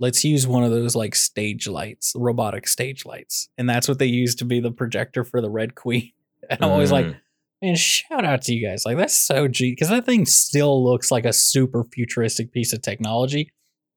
[0.00, 4.06] Let's use one of those like stage lights, robotic stage lights." And that's what they
[4.06, 6.10] used to be the projector for the Red Queen.
[6.50, 7.16] And I'm always like, Mm.
[7.62, 8.84] man, shout out to you guys.
[8.84, 12.82] Like, that's so G because that thing still looks like a super futuristic piece of
[12.82, 13.50] technology,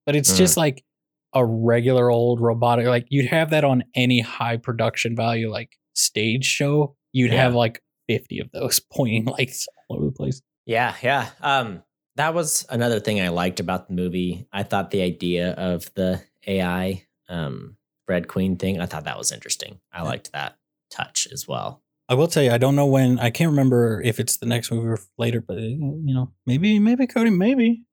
[0.06, 0.38] but it's Mm.
[0.38, 0.86] just like
[1.34, 2.86] a regular old robotic.
[2.88, 6.96] Like, you'd have that on any high production value, like stage show.
[7.12, 7.44] You'd Yeah.
[7.44, 10.42] have like 50 of those pointing lights all over the place.
[10.66, 11.30] Yeah, yeah.
[11.42, 11.84] Um,
[12.16, 14.48] that was another thing I liked about the movie.
[14.52, 17.78] I thought the idea of the AI um,
[18.08, 19.80] Red Queen thing, I thought that was interesting.
[19.92, 20.04] I Yeah.
[20.04, 20.58] liked that
[20.90, 21.84] touch as well.
[22.10, 23.20] I will tell you, I don't know when.
[23.20, 25.78] I can't remember if it's the next movie or later, but you
[26.14, 27.84] know, maybe, maybe Cody, maybe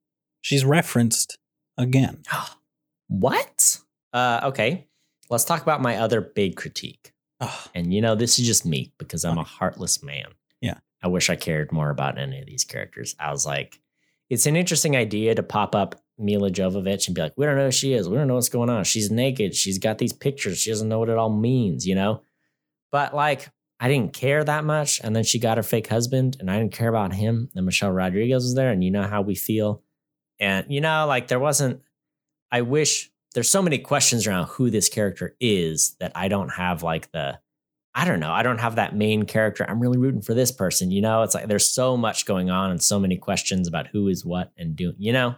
[0.40, 1.36] she's referenced
[1.76, 2.22] again.
[3.08, 3.80] what?
[4.12, 4.86] Uh, okay,
[5.30, 7.12] let's talk about my other big critique.
[7.41, 7.68] Ugh.
[7.74, 10.26] And you know, this is just me because I'm a heartless man.
[10.61, 10.78] Yeah.
[11.03, 13.14] I wish I cared more about any of these characters.
[13.18, 13.80] I was like,
[14.30, 17.66] it's an interesting idea to pop up Milla Jovovich and be like, we don't know
[17.66, 18.09] who she is.
[18.09, 18.85] We don't know what's going on.
[18.85, 19.55] She's naked.
[19.55, 20.59] She's got these pictures.
[20.59, 22.22] She doesn't know what it all means, you know?
[22.91, 25.01] But like, I didn't care that much.
[25.03, 27.51] And then she got her fake husband, and I didn't care about him.
[27.55, 29.82] And Michelle Rodriguez was there, and you know how we feel.
[30.39, 31.82] And, you know, like, there wasn't,
[32.51, 36.82] I wish there's so many questions around who this character is that I don't have
[36.82, 37.39] like the,
[37.95, 39.66] I don't know, I don't have that main character.
[39.68, 40.91] I'm really rooting for this person.
[40.91, 44.09] You know, it's like there's so much going on and so many questions about who
[44.09, 45.35] is what and doing, you know?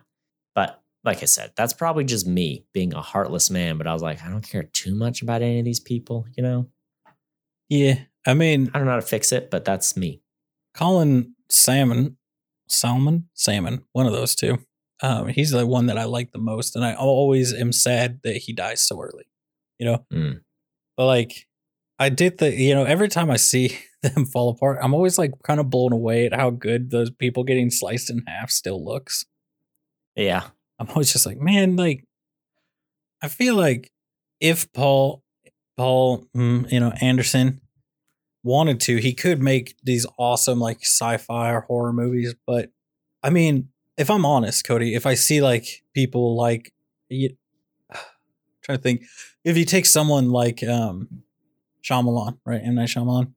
[0.55, 3.79] But like I said, that's probably just me being a heartless man.
[3.79, 6.43] But I was like, I don't care too much about any of these people, you
[6.43, 6.69] know?
[7.69, 10.23] Yeah, I mean, I don't know how to fix it, but that's me.
[10.75, 12.17] Colin Salmon,
[12.69, 14.59] Salmon, Salmon, one of those two.
[15.03, 18.37] Um, he's the one that I like the most, and I always am sad that
[18.37, 19.25] he dies so early.
[19.79, 20.41] You know, Mm.
[20.97, 21.47] but like,
[21.99, 25.33] I did the, you know, every time I see them fall apart, I'm always like
[25.43, 29.25] kind of blown away at how good those people getting sliced in half still looks.
[30.15, 30.45] Yeah.
[30.79, 32.05] I'm always just like, man, like,
[33.23, 33.91] I feel like
[34.41, 35.23] if Paul,
[35.77, 37.61] Paul, mm, you know, Anderson
[38.45, 42.35] wanted to, he could make these awesome like sci-fi or horror movies.
[42.47, 42.71] But
[43.23, 46.73] I mean, if I'm honest, Cody, if I see like people like,
[47.09, 47.31] you,
[48.63, 49.05] trying to think,
[49.45, 51.23] if you take someone like um
[51.83, 53.33] Shyamalan, right, M Night Shyamalan,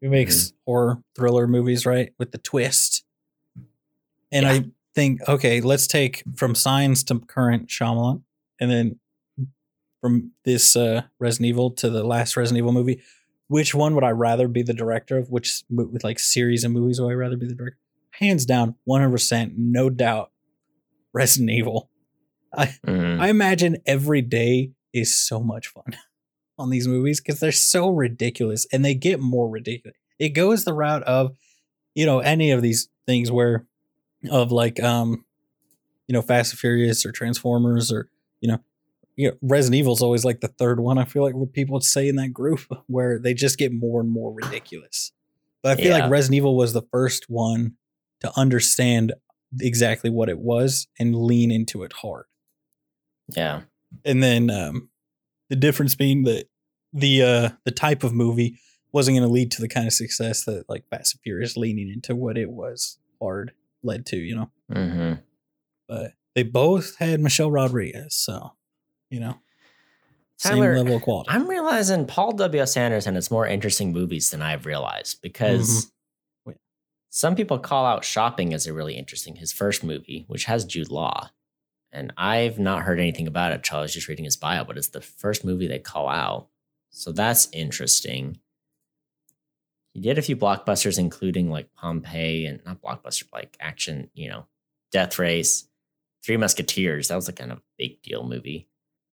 [0.00, 3.04] who makes horror thriller movies, right, with the twist,
[4.32, 4.52] and Yeah.
[4.52, 8.22] I think, okay, let's take from Signs to current Shyamalan,
[8.58, 8.98] and then
[10.00, 13.02] from this uh, Resident Evil to the last Resident Evil movie.
[13.48, 15.28] Which one would I rather be the director of?
[15.28, 17.78] Which with like series and movies would I rather be the director?
[18.20, 20.30] Hands down, one hundred percent, no doubt,
[21.12, 21.90] Resident Evil.
[22.56, 23.20] Mm.
[23.20, 25.96] I imagine every day is so much fun
[26.58, 29.96] on these movies because they're so ridiculous and they get more ridiculous.
[30.18, 31.34] It goes the route of,
[31.94, 33.66] you know, any of these things where,
[34.30, 35.24] of like, um,
[36.06, 38.10] you know, Fast and Furious or Transformers or,
[38.40, 38.58] you know,
[39.16, 40.98] you know, Resident Evil is always like the third one.
[40.98, 44.00] I feel like what people would say in that group where they just get more
[44.00, 45.12] and more ridiculous.
[45.62, 46.02] But I feel Yeah.
[46.02, 47.76] like Resident Evil was the first one
[48.20, 49.12] to understand
[49.60, 52.26] exactly what it was and lean into it hard
[53.28, 53.62] Yeah.
[54.04, 54.88] and then um,
[55.48, 56.46] the difference being that
[56.92, 58.58] the uh, the type of movie
[58.92, 61.88] wasn't going to lead to the kind of success that like Fast and Furious leaning
[61.88, 63.52] into what it was hard
[63.82, 64.50] led to, you know.
[64.72, 65.12] hmm
[65.88, 68.52] But they both had Michelle Rodriguez, so
[69.08, 69.36] you know,
[70.42, 71.30] Tyler, same level of quality.
[71.30, 72.62] I'm realizing Paul W.
[72.62, 72.76] S.
[72.76, 75.90] Anderson has more interesting movies than I've realized because Mhm.
[77.10, 80.90] Some people call out Shopping as a really interesting, his first movie, which has Jude
[80.90, 81.30] Law.
[81.92, 83.64] And I've not heard anything about it.
[83.64, 86.46] Charles just reading his bio, but it's the first movie they call out.
[86.90, 88.38] So that's interesting.
[89.92, 94.46] He did a few blockbusters, including like Pompeii and not blockbuster, like action, you know,
[94.92, 95.66] Death Race,
[96.24, 97.08] Three Musketeers.
[97.08, 98.68] That was a kind of big deal movie.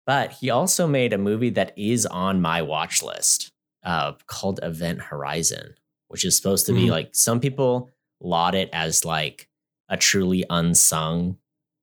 [0.04, 3.52] But he also made a movie that is on my watch list
[3.84, 5.76] uh, called Event Horizon,
[6.14, 6.90] which is supposed to be Mhm.
[6.90, 7.90] like some people
[8.20, 9.48] laud it as like
[9.88, 11.36] a truly unsung,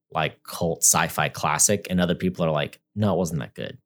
[0.09, 1.85] like cult sci fi classic.
[1.89, 3.77] And other people are like, no, it wasn't that good.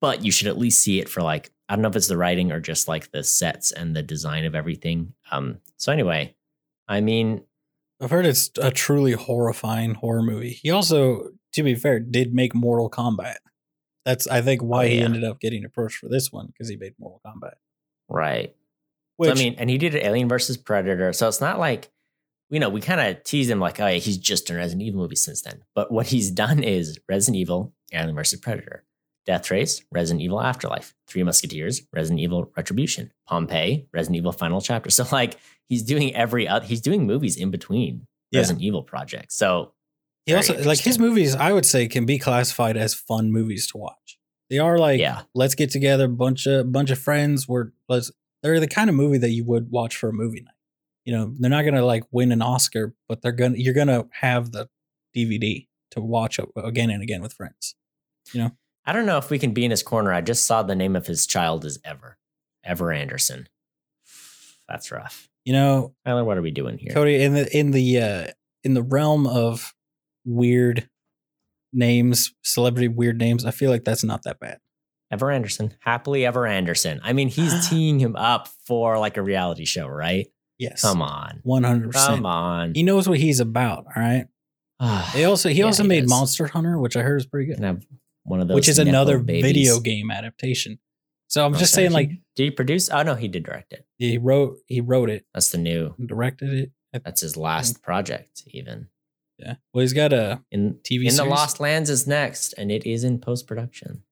[0.00, 2.16] But you should at least see it for like, I don't know if it's the
[2.16, 5.14] writing or just like the sets and the design of everything.
[5.30, 6.34] Um, so anyway,
[6.88, 7.44] I mean,
[8.00, 10.50] I've heard it's a truly horrifying horror movie.
[10.50, 13.36] He also, to be fair, did make Mortal Kombat.
[14.04, 16.74] That's I think why Oh, he ended up getting approached for this one because he
[16.74, 17.54] made Mortal Kombat.
[18.08, 18.54] right.
[19.22, 21.12] Which So, I mean, and he did Alien versus Predator.
[21.12, 21.90] So it's not like,
[22.50, 25.00] you know, we kind of tease him like, oh, yeah, he's just done Resident Evil
[25.00, 25.62] movies since then.
[25.74, 28.84] But what he's done is Resident Evil, Alien versus Predator,
[29.24, 34.90] Death Race, Resident Evil Afterlife, Three Musketeers, Resident Evil Retribution, Pompeii, Resident Evil Final Chapter.
[34.90, 38.40] So like he's doing every other, he's doing movies in between Yeah.
[38.40, 39.34] Resident Evil projects.
[39.36, 39.72] So
[40.26, 41.34] He also like his movies.
[41.34, 44.18] I would say can be classified as fun movies to watch.
[44.50, 45.22] They are like, Yeah.
[45.34, 47.48] let's get together, bunch of bunch of friends.
[47.48, 48.10] We're let's.
[48.42, 50.54] They're the kind of movie that you would watch for a movie night.
[51.04, 54.52] You know, they're not gonna like win an Oscar, but they're gonna you're gonna have
[54.52, 54.68] the
[55.16, 57.74] DVD to watch again and again with friends.
[58.32, 58.50] You know,
[58.86, 60.12] I don't know if we can be in his corner.
[60.12, 62.18] I just saw the name of his child is Ever,
[62.64, 63.48] Ever Anderson.
[64.68, 65.28] That's rough.
[65.44, 66.92] You know, Tyler, what are we doing here?
[66.92, 68.26] Cody in the in the uh,
[68.62, 69.74] in the realm of
[70.24, 70.88] weird
[71.72, 73.44] names, celebrity weird names.
[73.44, 74.58] I feel like that's not that bad.
[75.12, 77.00] Ever Anderson, happily Ever Anderson.
[77.04, 80.26] I mean, he's teeing him up for like a reality show, right?
[80.58, 82.72] Yes, Come on, one hundred come on.
[82.74, 83.84] He knows what he's about.
[83.94, 84.26] All right.
[85.14, 86.10] They also he Yeah, also he made does.
[86.10, 87.84] Monster Hunter, which I heard is pretty good, Can have
[88.24, 89.42] one of those, which is another babies.
[89.44, 90.78] video game adaptation.
[91.28, 91.84] So I'm Oh, just sorry.
[91.84, 92.88] saying, like did he produce?
[92.90, 93.84] Oh no, he did direct it.
[93.98, 95.94] he wrote he wrote it, That's the new.
[96.04, 96.72] directed it.
[97.04, 98.88] That's his last project, even.
[99.38, 99.54] Yeah.
[99.72, 101.24] Well, he's got a In TV in the.
[101.24, 104.02] Lost Lands is next, and it is in post production.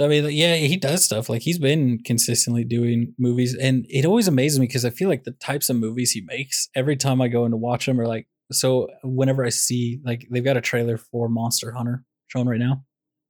[0.00, 1.28] So I mean, yeah, he does stuff.
[1.28, 5.24] Like he's been consistently doing movies, and it always amazes me because I feel like
[5.24, 6.70] the types of movies he makes.
[6.74, 8.88] Every time I go in to watch them, are like so.
[9.04, 12.82] Whenever I see like they've got a trailer for Monster Hunter shown right now,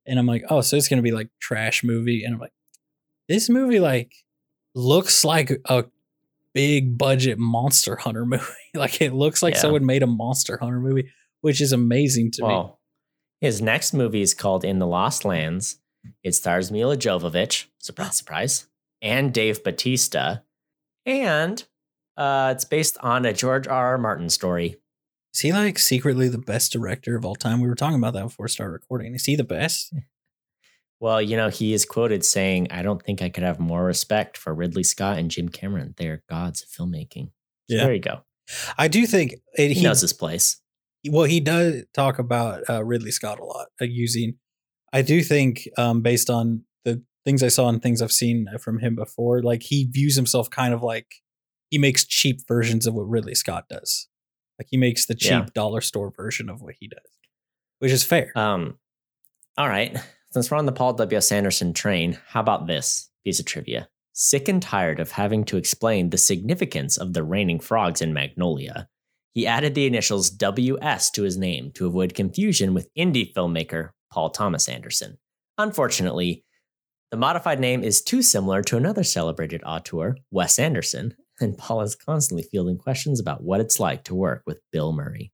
[0.06, 2.52] and I'm like, oh, so it's gonna be like trash movie, and I'm like,
[3.28, 4.12] this movie like
[4.76, 5.86] looks like a
[6.54, 8.44] big budget Monster Hunter movie.
[8.74, 9.60] like it looks like Yeah.
[9.62, 11.10] someone made a Monster Hunter movie,
[11.40, 12.48] which is amazing to me.
[13.40, 15.78] His next movie is called In the Lost Lands.
[16.22, 17.66] It stars Milla Jovovich.
[17.78, 18.66] Surprise, surprise.
[19.02, 20.42] and Dave Bautista.
[21.06, 21.64] And
[22.16, 23.86] uh, it's based on a George R.
[23.92, 23.98] R.
[23.98, 24.76] Martin story.
[25.32, 27.60] Is he like secretly the best director of all time?
[27.60, 29.14] We were talking about that before we started recording.
[29.14, 29.94] Is he the best?
[31.02, 34.36] Well, you know, he is quoted saying, I don't think I could have more respect
[34.36, 35.94] for Ridley Scott and Jim Cameron.
[35.96, 37.28] They're gods of filmmaking.
[37.70, 37.84] So Yeah.
[37.84, 38.20] There you go.
[38.76, 40.60] I do think it, He, he, knows his place.
[41.08, 44.34] well, he does talk about uh, Ridley Scott a lot, uh, using.
[44.92, 48.78] I do think, um, based on the things I saw and things I've seen from
[48.80, 51.06] him before, like he views himself kind of like
[51.70, 54.08] he makes cheap versions of what Ridley Scott does.
[54.58, 55.46] Like he makes the cheap Yeah.
[55.54, 57.10] dollar store version of what he does,
[57.78, 58.32] which is fair.
[58.36, 58.78] Um,
[59.56, 59.96] all right.
[60.32, 61.32] Since we're on the Paul W.S.
[61.32, 63.88] Anderson train, how about this piece of trivia?
[64.12, 68.88] Sick and tired of having to explain the significance of the raining frogs in Magnolia,
[69.32, 71.10] he added the initials W.S.
[71.12, 75.18] to his name to avoid confusion with indie filmmaker Paul Thomas Anderson.
[75.58, 76.44] Unfortunately,
[77.10, 81.94] the modified name is too similar to another celebrated auteur, Wes Anderson, and Paul is
[81.96, 85.32] constantly fielding questions about what it's like to work with Bill Murray.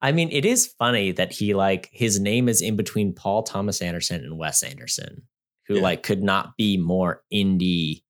[0.00, 3.82] I mean, it is funny that he like his name is in between Paul Thomas
[3.82, 5.22] Anderson and Wes Anderson,
[5.66, 5.82] who Yeah.
[5.82, 8.02] like could not be more indie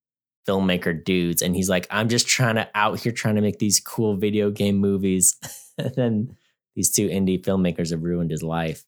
[0.47, 1.43] filmmaker dudes.
[1.43, 4.51] And he's like, I'm just trying to out here trying to make these cool video
[4.51, 5.37] game movies.
[5.79, 6.37] and then
[6.77, 8.85] these two indie filmmakers have ruined his life.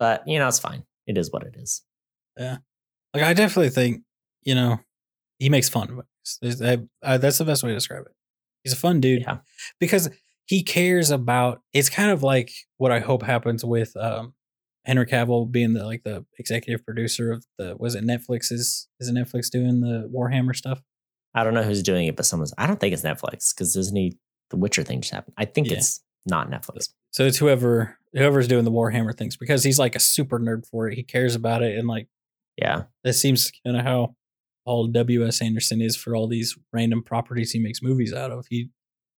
[0.00, 0.82] But you know, it's fine.
[1.06, 1.82] It is what it is.
[2.36, 2.56] Yeah,
[3.14, 4.02] like I definitely think,
[4.42, 4.80] you know,
[5.38, 6.00] he makes fun.
[6.42, 8.12] There's- I- I- that's the best way to describe it.
[8.64, 9.38] He's a fun dude Yeah.
[9.78, 10.10] because
[10.46, 11.62] he cares about.
[11.72, 14.34] It's kind of like what I hope happens with um,
[14.84, 17.76] Henry Cavill being the like the executive producer of the.
[17.78, 18.88] Was it Netflix's?
[19.00, 20.82] Is it Netflix doing the Warhammer stuff?
[21.34, 24.18] I don't know who's doing it, but someone's I don't think it's Netflix because he
[24.50, 25.34] the Witcher thing just happened?
[25.38, 25.76] I think Yeah.
[25.78, 26.88] it's not Netflix.
[27.12, 30.88] So it's whoever whoever's doing the Warhammer things because he's like a super nerd for
[30.88, 30.94] it.
[30.96, 32.08] He cares about it and like
[32.56, 32.84] Yeah.
[33.04, 34.16] that seems kind of how
[34.66, 35.26] Paul W.
[35.26, 35.40] S.
[35.40, 38.46] Anderson is for all these random properties he makes movies out of.
[38.50, 38.70] He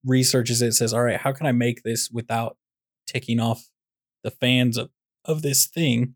[0.05, 2.57] researches it, says, "All right, how can I make this without
[3.07, 3.69] ticking off
[4.23, 4.91] the fans of
[5.25, 6.15] of this thing?"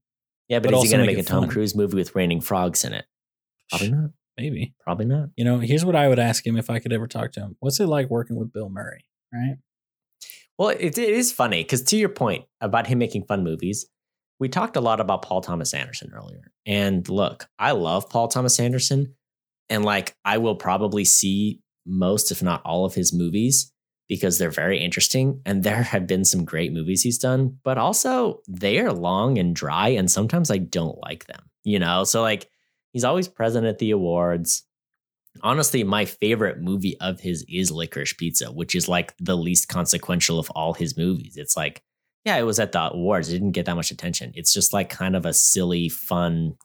[0.49, 1.51] Yeah, but, But is he gonna make make a Tom fun.
[1.51, 3.07] Cruise movie with raining frogs in it?
[3.71, 4.11] Probably not.
[4.39, 5.31] Maybe Probably not.
[5.37, 5.59] you know.
[5.59, 7.57] Here's what I would ask him if I could ever talk to him.
[7.61, 9.05] What's it like working with Bill Murray?
[9.33, 9.57] Right?
[10.59, 13.87] Well, it, it is funny because to your point about him making fun movies,
[14.39, 16.53] we talked a lot about Paul Thomas Anderson earlier.
[16.67, 19.15] And look, I love Paul Thomas Anderson.
[19.69, 23.73] And like, I will probably see most, if not all, of his movies
[24.09, 25.41] because they're very interesting.
[25.45, 29.55] And there have been some great movies he's done, but also they are long and
[29.55, 29.89] dry.
[29.89, 32.05] And sometimes I don't like them, you know?
[32.05, 32.49] So, like,
[32.93, 34.65] he's always present at the awards
[35.43, 40.39] honestly, my favorite movie of his is Licorice Pizza, which is like the least consequential
[40.39, 41.37] of all his movies.
[41.37, 41.83] It's like,
[42.25, 43.29] yeah, it was at the awards.
[43.29, 44.33] It didn't get that much attention.
[44.35, 46.57] It's just like kind of a silly, fun,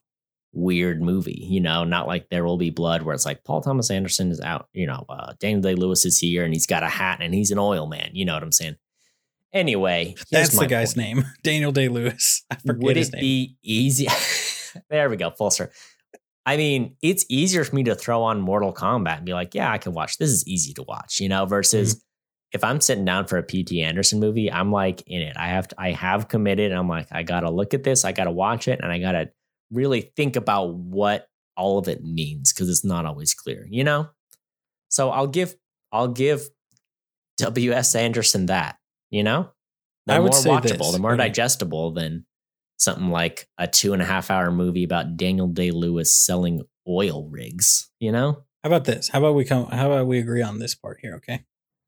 [0.53, 3.89] weird movie, you know, not like There Will Be Blood, where it's like Paul Thomas
[3.89, 6.89] Anderson is out, you know, uh, Daniel Day Lewis is here and he's got a
[6.89, 8.09] hat and he's an oil man.
[8.13, 8.75] You know what I'm saying?
[9.53, 11.07] Anyway, That's my the guy's point.
[11.07, 12.43] name, Daniel Day Lewis.
[12.49, 13.21] I forget Would his it name.
[13.21, 14.07] be easy?
[14.89, 15.73] there we go, full circle.
[16.45, 19.71] I mean, it's easier for me to throw on Mortal Kombat and be like, yeah,
[19.71, 20.17] I can watch.
[20.17, 21.99] This is easy to watch, you know, versus Mm-hmm.
[22.53, 25.37] if I'm sitting down for a PT Anderson movie, I'm like in it.
[25.37, 26.71] I have to, I have committed.
[26.71, 29.29] I'm like, I gotta look at this, I gotta watch it, and I gotta
[29.71, 34.09] really think about what all of it means because it's not always clear, you know?
[34.89, 35.55] So I'll give
[35.91, 36.49] I'll give
[37.37, 37.95] W.S.
[37.95, 38.77] Anderson that,
[39.09, 39.51] you know?
[40.07, 42.25] The I more would say watchable, this, the more digestible than
[42.81, 47.27] something like a two and a half hour movie about Daniel Day Lewis selling oil
[47.29, 48.43] rigs, you know?
[48.63, 49.09] How about this?
[49.09, 49.67] How about we come?
[49.67, 51.15] How about we agree on this part here?
[51.15, 51.43] Okay.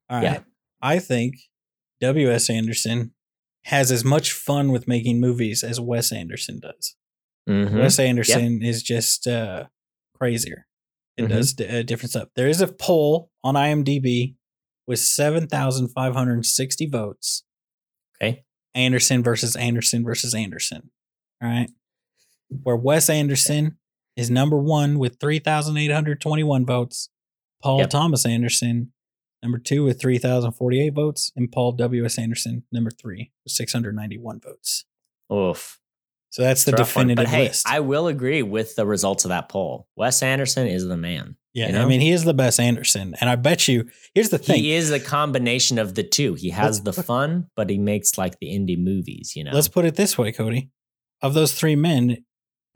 [0.08, 0.24] All right.
[0.24, 0.38] Yeah.
[0.80, 1.34] I think
[2.00, 2.48] W.S.
[2.50, 3.12] Anderson
[3.64, 6.96] has as much fun with making movies as Wes Anderson does.
[7.48, 7.78] Mhm.
[7.78, 9.64] Wes Anderson is just uh,
[10.16, 10.66] crazier.
[11.16, 11.28] It Mhm.
[11.28, 12.28] does d- uh, different stuff.
[12.36, 14.34] There is a poll on IMDb
[14.86, 17.44] with seven thousand five hundred sixty votes.
[18.20, 18.44] Okay.
[18.74, 20.90] Anderson versus Anderson versus Anderson.
[21.42, 21.70] All right.
[22.48, 23.78] Where Wes Anderson
[24.16, 27.08] is number one with 3,821 votes.
[27.62, 27.90] Paul Yep.
[27.90, 28.92] Thomas Anderson,
[29.42, 31.32] number two with 3,048 votes.
[31.34, 32.18] And Paul W.S.
[32.18, 34.84] Anderson, number three with 691 votes.
[35.32, 35.80] Oof.
[36.34, 36.78] So that's the one.
[36.78, 37.64] definitive hey, list.
[37.68, 39.86] I will agree with the results of that poll.
[39.94, 41.36] Wes Anderson is the man.
[41.52, 41.68] yeah.
[41.68, 41.82] you know?
[41.82, 43.14] I mean, he is the best Anderson.
[43.20, 44.56] And I bet you, here's the thing.
[44.56, 46.34] He is a combination of the two.
[46.34, 49.52] He has Let's- the fun, but he makes like the indie movies, you know?
[49.52, 50.70] Let's put it this way, Cody.
[51.22, 52.24] Of those three men,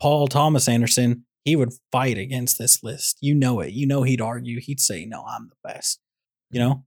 [0.00, 3.18] Paul Thomas Anderson, he would fight against this list.
[3.20, 3.72] You know it.
[3.72, 4.60] You know he'd argue.
[4.60, 5.98] He'd say, "No, I'm the best."
[6.50, 6.84] You know,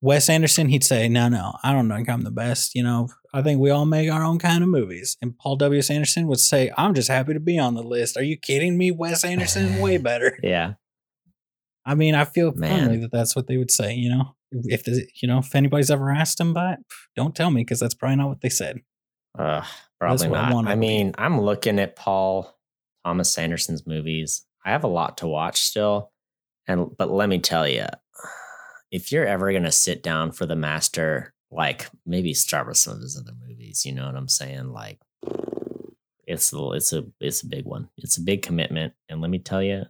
[0.00, 3.42] Wes Anderson, he'd say, "No, no, I don't think I'm the best." You know, I
[3.42, 5.16] think we all make our own kind of movies.
[5.20, 5.78] And Paul W.
[5.78, 5.90] S.
[5.90, 8.90] Anderson would say, "I'm just happy to be on the list." Are you kidding me?
[8.90, 10.38] Wes Anderson, way better.
[10.42, 10.74] yeah.
[11.88, 13.94] I mean, I feel firmly that that's what they would say.
[13.94, 16.80] You know, if the, you know if anybody's ever asked him that,
[17.14, 18.80] don't tell me because that's probably not what they said.
[19.38, 19.64] Uh,
[20.00, 20.66] probably what I not.
[20.66, 22.58] I, mean, I'm looking at Paul
[23.04, 24.44] Thomas Anderson's movies.
[24.64, 26.10] I have a lot to watch still,
[26.66, 27.86] and but let me tell you,
[28.96, 33.02] if you're ever gonna sit down for the master, like maybe start with some of
[33.02, 33.84] his other movies.
[33.84, 34.72] You know what I'm saying?
[34.72, 34.98] Like,
[36.26, 37.90] it's a it's a it's a big one.
[37.98, 39.84] It's a big commitment, and let me tell you,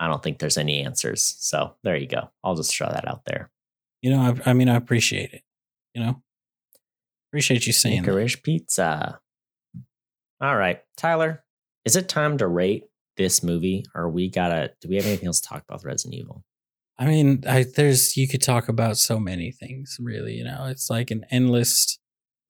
[0.00, 1.36] I don't think there's any answers.
[1.38, 2.30] So there you go.
[2.42, 3.50] I'll just throw that out there.
[4.02, 5.42] You know, I, I mean, I appreciate it.
[5.94, 6.22] You know,
[7.30, 8.42] appreciate you saying that.
[8.42, 9.20] Pizza.
[10.40, 11.44] All right, Tyler,
[11.84, 12.86] is it time to rate
[13.16, 14.72] this movie, or we gotta?
[14.80, 16.44] Do we have anything else to talk about with Resident Evil?
[17.00, 20.34] I mean, I there's you could talk about so many things, really.
[20.34, 21.98] You know, it's like an endless,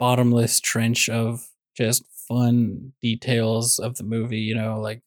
[0.00, 4.40] bottomless trench of just fun details of the movie.
[4.40, 5.02] You know, like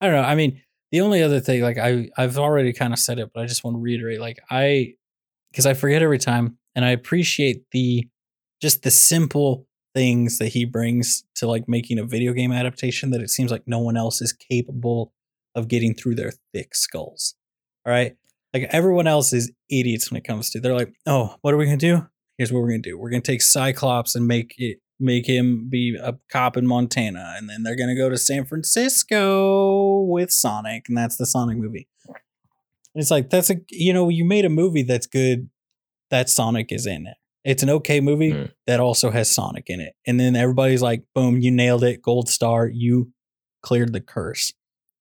[0.00, 0.22] I don't know.
[0.28, 0.62] I mean,
[0.92, 3.64] the only other thing, like I I've already kind of said it, but I just
[3.64, 4.94] want to reiterate, like I
[5.52, 8.08] because I forget every time, and I appreciate the
[8.62, 13.22] just the simple things that he brings to like making a video game adaptation that
[13.22, 15.12] it seems like no one else is capable
[15.54, 17.34] of getting through their thick skulls.
[17.86, 18.16] All right.
[18.60, 20.60] Like everyone else is idiots when it comes to.
[20.60, 22.06] They're like, oh, what are we gonna do?
[22.38, 22.98] Here's what we're gonna do.
[22.98, 27.50] We're gonna take Cyclops and make it make him be a cop in Montana, and
[27.50, 31.88] then they're gonna go to San Francisco with Sonic, and that's the Sonic movie.
[32.06, 35.50] And it's like that's a you know you made a movie that's good
[36.10, 37.16] that Sonic is in it.
[37.44, 38.52] It's an okay movie Mm.
[38.66, 42.28] that also has Sonic in it, and then everybody's like, boom, you nailed it, gold
[42.28, 43.12] star, you
[43.62, 44.52] cleared the curse.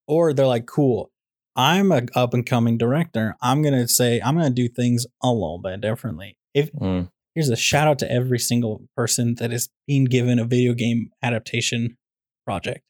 [0.08, 1.12] Or they're like, cool,
[1.56, 3.36] I'm a up and coming director.
[3.42, 6.38] I'm gonna say I'm gonna do things a little bit differently.
[6.54, 10.46] If Mm, here's a shout out to every single person that is being given a
[10.46, 11.98] video game adaptation
[12.46, 12.82] project.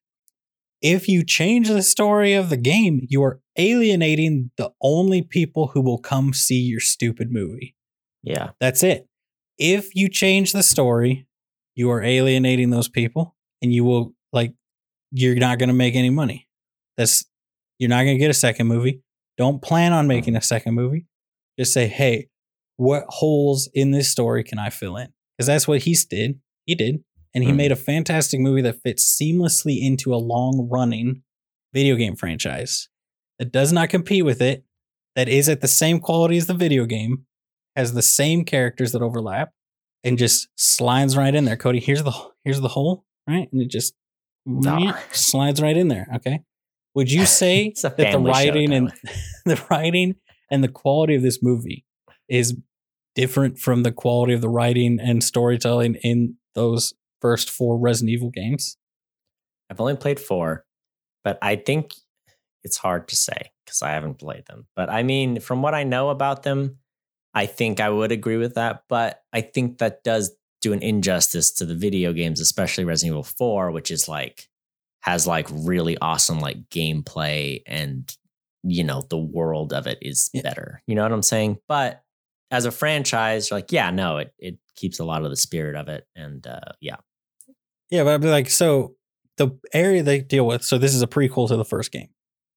[0.81, 5.81] If you change the story of the game, you are alienating the only people who
[5.81, 7.75] will come see your stupid movie.
[8.21, 9.07] yeah, That's it.
[9.57, 11.27] If you change the story,
[11.75, 14.53] you are alienating those people and you will like
[15.11, 16.47] you're not going to make any money.
[16.97, 17.25] That's
[17.79, 19.01] you're not going to get a second movie.
[19.37, 21.05] Don't plan on making a second movie.
[21.59, 22.27] Just say, "Hey,
[22.77, 25.07] what holes in this story can I fill in?"
[25.39, 26.39] Cuz that's what he did.
[26.65, 27.03] He did.
[27.33, 27.55] And he Mhm.
[27.57, 31.23] made a fantastic movie that fits seamlessly into a long-running
[31.73, 32.87] video game franchise
[33.39, 34.63] that does not compete with it,
[35.17, 37.25] that is at the same quality as the video game,
[37.75, 39.51] has the same characters that overlap,
[40.03, 41.57] and just slides right in there.
[41.57, 42.13] Cody, here's the
[42.45, 43.49] here's the hole, right?
[43.51, 43.93] And it just
[44.45, 44.93] No.
[45.11, 46.07] slides right in there.
[46.15, 46.39] Okay.
[46.95, 48.93] Would you say that the family show, writing and
[49.45, 50.15] the writing
[50.49, 51.85] and the quality of this movie
[52.27, 52.57] is
[53.13, 58.29] different from the quality of the writing and storytelling in those first four Resident Evil
[58.29, 58.77] games?
[59.69, 60.65] I've only played four,
[61.23, 61.93] but I think
[62.63, 64.67] it's hard to say because I haven't played them.
[64.75, 66.77] But I mean, from what I know about them,
[67.33, 68.83] I think I would agree with that.
[68.87, 73.23] But I think that does do an injustice to the video games, especially Resident Evil
[73.23, 74.47] 4, which is like
[75.05, 78.11] has like really awesome like gameplay and
[78.63, 80.81] you know the world of it is better.
[80.87, 81.59] You know what I'm saying?
[81.67, 82.01] But
[82.49, 85.87] as a franchise, like yeah, no, it it keeps a lot of the spirit of
[85.89, 86.95] it, and uh, yeah,
[87.91, 88.95] Yeah, but I'd be like, so
[89.37, 92.09] the area they deal with, so this is a prequel to the first game.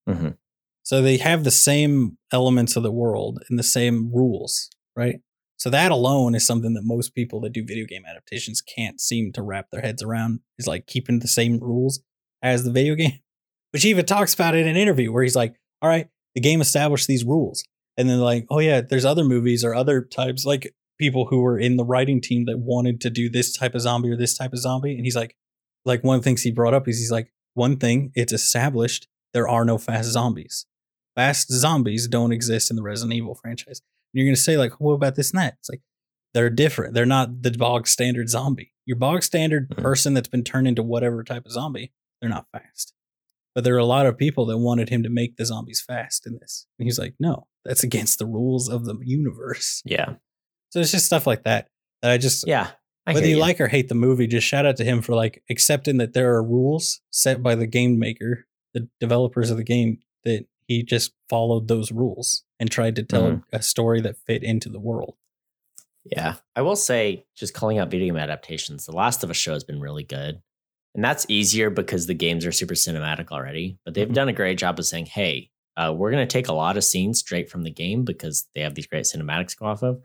[0.08, 0.38] Mhm.
[0.84, 5.16] So they have the same elements of the world and the same rules, right?
[5.58, 9.32] So that alone is something that most people that do video game adaptations can't seem
[9.32, 10.40] to wrap their heads around.
[10.58, 12.00] Is like keeping the same rules
[12.42, 13.18] as the video game.
[13.72, 16.40] Which he even talks about it in an interview where he's like, all right, the
[16.40, 17.62] game established these rules.
[17.98, 21.58] And then like, oh yeah, there's other movies or other types like people who were
[21.58, 24.52] in the writing team that wanted to do this type of zombie or this type
[24.52, 24.94] of zombie.
[24.96, 25.36] And he's like,
[25.84, 29.06] like one of the things he brought up is he's like, one thing, it's established
[29.34, 30.64] there are no fast zombies.
[31.14, 33.80] Fast zombies don't exist in the Resident Evil franchise.
[34.14, 35.56] And you're gonna say, like, what about this and that?
[35.58, 35.82] It's like
[36.32, 36.94] they're different.
[36.94, 38.72] They're not the bog standard zombie.
[38.86, 39.82] Your bog standard Mhm.
[39.82, 42.92] person that's been turned into whatever type of zombie, they're not fast.
[43.54, 46.26] But there are a lot of people that wanted him to make the zombies fast
[46.26, 46.66] in this.
[46.78, 49.82] And he's like, no, that's against the rules of the universe.
[49.84, 50.14] yeah,
[50.70, 51.68] So it's just stuff like that
[52.02, 52.70] that I just yeah.
[53.06, 55.14] I whether hear you like or hate the movie, just shout out to him for
[55.14, 59.64] like accepting that there are rules set by the game maker, the developers of the
[59.64, 63.42] game, that he just followed those rules and tried to tell Mhm.
[63.50, 65.16] a story that fit into the world.
[66.04, 69.52] Yeah, I will say, just calling out video game adaptations, The Last of Us show
[69.54, 70.42] has been really good,
[70.94, 73.78] and that's easier because the games are super cinematic already.
[73.84, 74.14] But they've Mhm.
[74.14, 76.84] done a great job of saying, "Hey, uh, we're going to take a lot of
[76.84, 80.02] scenes straight from the game because they have these great cinematics to go off of."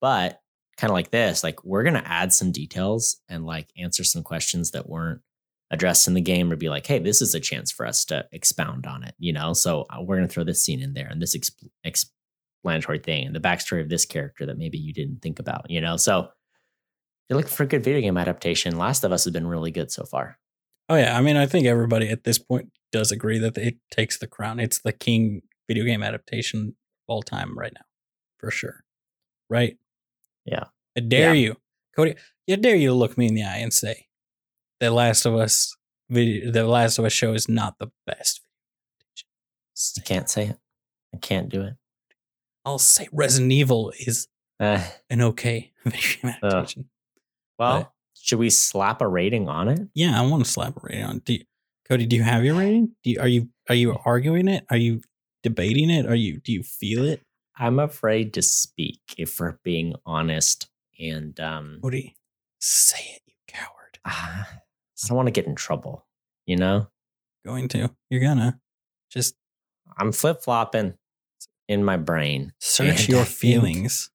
[0.00, 0.40] But
[0.76, 4.22] kind of like this, like we're going to add some details and like answer some
[4.22, 5.22] questions that weren't
[5.70, 8.28] addressed in the game, or be like, "Hey, this is a chance for us to
[8.30, 9.52] expound on it," you know.
[9.52, 11.66] So uh, we're going to throw this scene in there and this exp-
[12.62, 15.80] explanatory thing and the backstory of this character that maybe you didn't think about, you
[15.80, 15.96] know?
[15.96, 16.28] So
[17.28, 18.76] you're looking for a good video game adaptation.
[18.78, 20.38] Last of Us has been really good so far.
[20.88, 24.18] Oh yeah, I mean, I think everybody at this point does agree that it takes
[24.18, 24.60] the crown.
[24.60, 26.74] It's the king video game adaptation of
[27.08, 27.84] all time right now,
[28.38, 28.84] for sure.
[29.50, 29.76] Right?
[30.44, 30.64] Yeah.
[30.96, 31.40] I dare Yeah.
[31.48, 31.56] you,
[31.96, 32.14] Cody.
[32.48, 34.06] I dare you to look me in the eye and say,
[34.80, 35.76] "The Last of Us
[36.08, 38.40] video, The Last of Us show is not the best."
[39.98, 40.58] I can't say it.
[41.14, 41.74] I can't do it.
[42.64, 46.88] I'll say Resident Evil is Uh, an okay video game adaptation.
[47.58, 49.80] Well, But- should we slap a rating on it?
[49.94, 51.18] Yeah, I want to slap a rating on.
[51.20, 51.44] Do you,
[51.88, 52.96] Cody, do you have your rating?
[53.04, 54.64] Do you, are you are you arguing it?
[54.70, 55.02] Are you
[55.42, 56.06] debating it?
[56.06, 57.20] Are you do you feel it?
[57.58, 60.68] I'm afraid to speak if we're being honest.
[60.98, 62.16] And um, Cody,
[62.58, 63.98] say it, you coward.
[64.04, 64.48] ah,
[65.04, 66.06] I don't want to get in trouble.
[66.46, 66.88] You know,
[67.44, 67.94] Going to.
[68.10, 68.58] You're gonna
[69.10, 69.36] just
[69.96, 70.94] I'm flip flopping
[71.68, 72.52] in my brain.
[72.60, 74.10] search your feelings.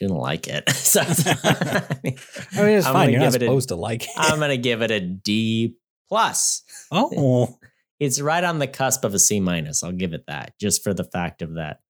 [0.00, 0.68] Didn't like it.
[0.70, 2.16] so I mean,
[2.56, 3.10] I mean, it's I'm fine.
[3.10, 4.10] You're not give it a- supposed to like it.
[4.16, 5.76] I'm gonna give it a D
[6.08, 6.62] plus.
[6.90, 7.56] oh,
[8.00, 9.82] It's right on the cusp of a C minus.
[9.84, 11.80] I'll give it that, just for the fact of that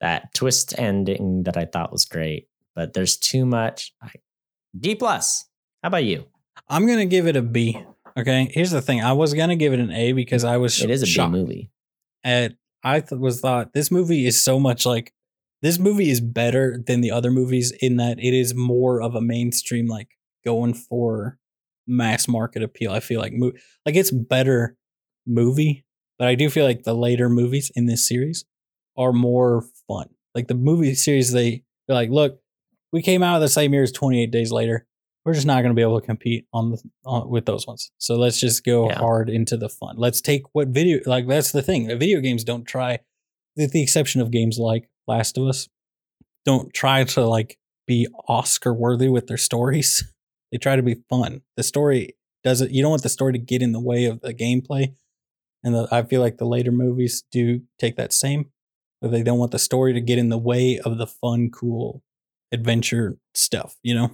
[0.00, 2.48] that twist ending that I thought was great.
[2.74, 3.92] But there's too much.
[4.02, 4.10] I,
[4.78, 5.44] D plus.
[5.82, 6.24] How about you?
[6.68, 7.78] I'm gonna give it a B.
[8.16, 8.50] Okay.
[8.52, 9.02] Here's the thing.
[9.02, 11.32] I was gonna give it an A because I was It is a B shocked
[11.32, 11.70] movie.
[12.24, 15.12] at I th- was thought this movie is so much like
[15.62, 19.20] this movie is better than the other movies in that it is more of a
[19.20, 20.08] mainstream like
[20.44, 21.38] going for
[21.86, 22.92] mass market appeal.
[22.92, 23.52] I feel like mo-
[23.86, 24.76] like it's better
[25.26, 25.84] movie,
[26.18, 28.44] but I do feel like the later movies in this series
[28.96, 30.08] are more fun.
[30.34, 32.40] Like the movie series, they they're like, look,
[32.92, 34.86] we came out of the same year as 28 Days Later.
[35.24, 37.92] We're just not going to be able to compete on the on, with those ones.
[37.98, 38.98] So let's just go Yeah.
[38.98, 39.94] hard into the fun.
[39.96, 41.86] Let's take what video like that's the thing.
[41.98, 42.98] Video games don't try,
[43.56, 45.68] with the exception of games like Last of Us,
[46.44, 50.04] don't try to like be Oscar worthy with their stories.
[50.50, 51.40] They try to be fun.
[51.56, 52.72] The story doesn't.
[52.72, 54.94] You don't want the story to get in the way of the gameplay.
[55.64, 58.50] And the, I feel like the later movies do take that same,
[59.00, 62.02] but they don't want the story to get in the way of the fun, cool
[62.52, 63.76] adventure stuff.
[63.82, 64.10] You know.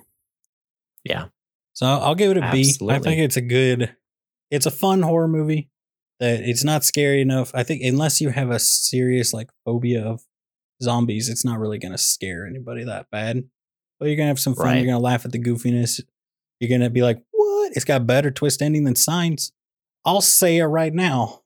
[1.03, 1.27] Yeah.
[1.73, 2.47] So I'll give it a B.
[2.47, 3.01] I Absolutely.
[3.01, 3.97] think it's a good,
[4.49, 5.71] it's a fun horror movie.
[6.21, 7.51] That it's not scary enough.
[7.53, 10.23] I think unless you have a serious like phobia of
[10.83, 13.45] zombies, it's not really gonna scare anybody that bad.
[13.99, 14.67] But you're gonna have some fun.
[14.67, 14.77] Right.
[14.79, 16.01] You're gonna laugh at the goofiness.
[16.61, 17.73] You're gonna be like, "What?
[17.75, 19.53] It's got better twist ending than Signs."
[20.05, 21.43] I'll say it right now.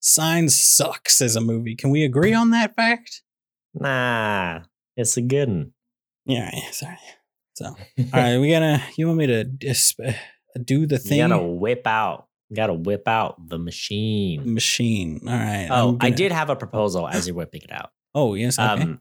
[0.00, 1.74] Signs sucks as a movie.
[1.74, 3.22] Can we agree on that fact?
[3.72, 4.60] Nah,
[4.96, 5.72] it's a good one.
[6.26, 6.50] Yeah.
[6.70, 6.98] Sorry.
[7.54, 7.76] So, all
[8.12, 8.82] right, we gotta.
[8.96, 10.12] You want me to dis- uh,
[10.62, 11.18] do the thing?
[11.18, 12.26] You gotta whip out.
[12.50, 14.54] You gotta whip out the machine.
[14.54, 15.20] machine.
[15.26, 15.68] All right.
[15.70, 17.90] Oh, I'm I did have a proposal as you're whipping it out.
[18.14, 18.58] Oh, yes.
[18.58, 18.82] Okay.
[18.82, 19.00] Um,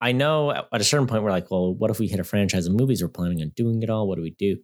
[0.00, 2.66] I know at a certain point we're like, well, what if we hit a franchise
[2.66, 3.02] of movies?
[3.02, 4.06] We're planning on doing it all.
[4.06, 4.58] What do we do?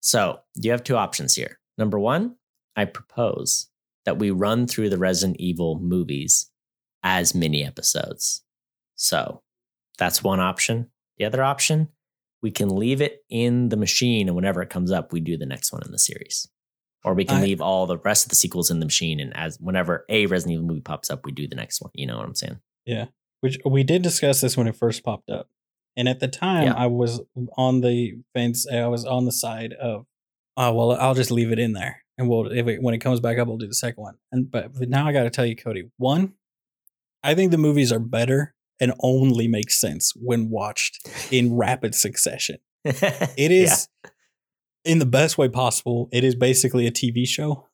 [0.00, 1.58] So you have two options here.
[1.78, 2.36] Number one,
[2.74, 3.68] I propose
[4.04, 6.50] that we run through the Resident Evil movies
[7.04, 8.42] as mini episodes.
[8.96, 9.42] So
[9.98, 10.90] that's one option.
[11.18, 11.88] The other option,
[12.42, 15.46] we can leave it in the machine, and whenever it comes up, we do the
[15.46, 16.48] next one in the series.
[17.04, 19.36] Or we can I- leave all the rest of the sequels in the machine, and
[19.36, 21.90] as whenever a Resident Evil movie pops up, we do the next one.
[21.94, 22.58] You know what I'm saying?
[23.42, 25.48] Which we did discuss this when it first popped up.
[25.96, 26.74] And at the time, Yeah.
[26.74, 27.20] I was
[27.58, 28.66] on the fence.
[28.70, 30.06] Eh, I was on the side of,
[30.56, 32.02] oh, well, I'll just leave it in there.
[32.16, 34.14] And we'll, if it, when it comes back up, we'll do the second one.
[34.32, 36.32] And, but, but now I got to tell you, Cody, one,
[37.22, 42.56] I think the movies are better and only make sense when watched in rapid succession.
[42.84, 42.96] It
[43.52, 43.88] is,
[44.84, 47.68] in the best way possible, it is basically a TV show.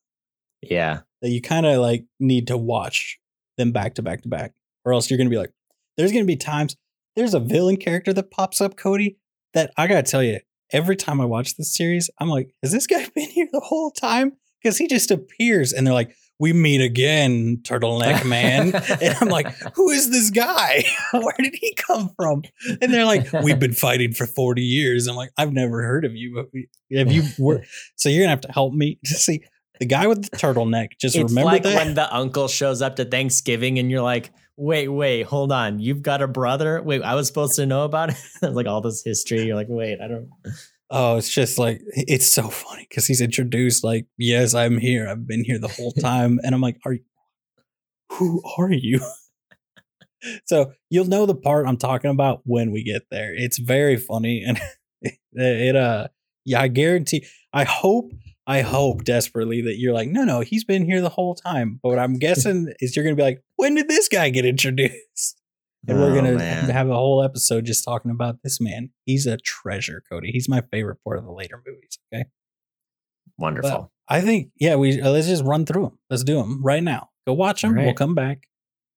[0.61, 1.01] Yeah.
[1.23, 3.21] that you kind of like need to watch
[3.59, 4.55] them back to back to back,
[4.85, 5.53] or else you're gonna be like,
[5.99, 6.77] there's gonna be times
[7.17, 9.19] there's a villain character that pops up, Cody,
[9.53, 10.39] that I gotta tell you,
[10.73, 13.91] every time I watch this series, I'm like, has this guy been here the whole
[13.91, 14.33] time?
[14.63, 18.73] Because he just appears and they're like, we meet again, turtleneck man.
[19.03, 20.85] and I'm like, who is this guy?
[21.13, 22.43] Where did he come from?
[22.81, 25.09] And they're like, we've been fighting for 40 years.
[25.09, 27.65] I'm like, I've never heard of you, but have you wor
[27.97, 29.43] So you're gonna have to help me to see
[29.81, 30.91] the guy with the turtleneck.
[31.01, 31.75] Just it's remember like that.
[31.75, 35.79] when the uncle shows up to Thanksgiving and you're like, wait, wait, hold on.
[35.79, 36.83] You've got a brother?
[36.83, 38.17] Wait, I was supposed to know about it?
[38.53, 39.45] like all this history.
[39.45, 40.29] You're like, wait, I don't.
[40.91, 45.07] Oh, it's just like it's so funny because he's introduced like, "Yes, I'm here.
[45.07, 47.03] I've been here the whole time," and I'm like, "Are you?
[48.13, 48.99] Who are you?"
[50.47, 53.35] so you'll know the part I'm talking about when we get there.
[53.35, 54.59] It's very funny, and
[55.03, 56.09] it, it uh,
[56.47, 57.27] yeah, I guarantee.
[57.53, 58.11] I hope,
[58.47, 61.91] I hope desperately that you're like, "No, no, he's been here the whole time." But
[61.91, 65.37] what I'm guessing is you're gonna be like, "When did this guy get introduced?"
[65.87, 66.69] And we're Oh, gonna man.
[66.71, 68.91] have a whole episode just talking about this man.
[69.05, 70.31] He's a treasure, Cody.
[70.33, 71.99] He's my favorite part of the later movies.
[72.13, 72.25] Okay.
[73.39, 73.71] Wonderful.
[74.09, 75.99] But I think, yeah, we uh, let's just run through them.
[76.11, 77.11] Let's do them right now.
[77.27, 77.77] Go watch them.
[77.77, 78.49] We'll come back.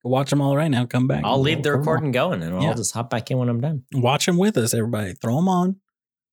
[0.04, 0.86] Go watch them all right now.
[0.86, 1.24] Come back.
[1.24, 1.94] I'll leave we'll the cover 'em all.
[1.94, 2.70] recording going and Yeah.
[2.70, 3.84] I'll just hop back in when I'm done.
[3.94, 5.14] Watch them with us, everybody.
[5.14, 5.80] Throw them on.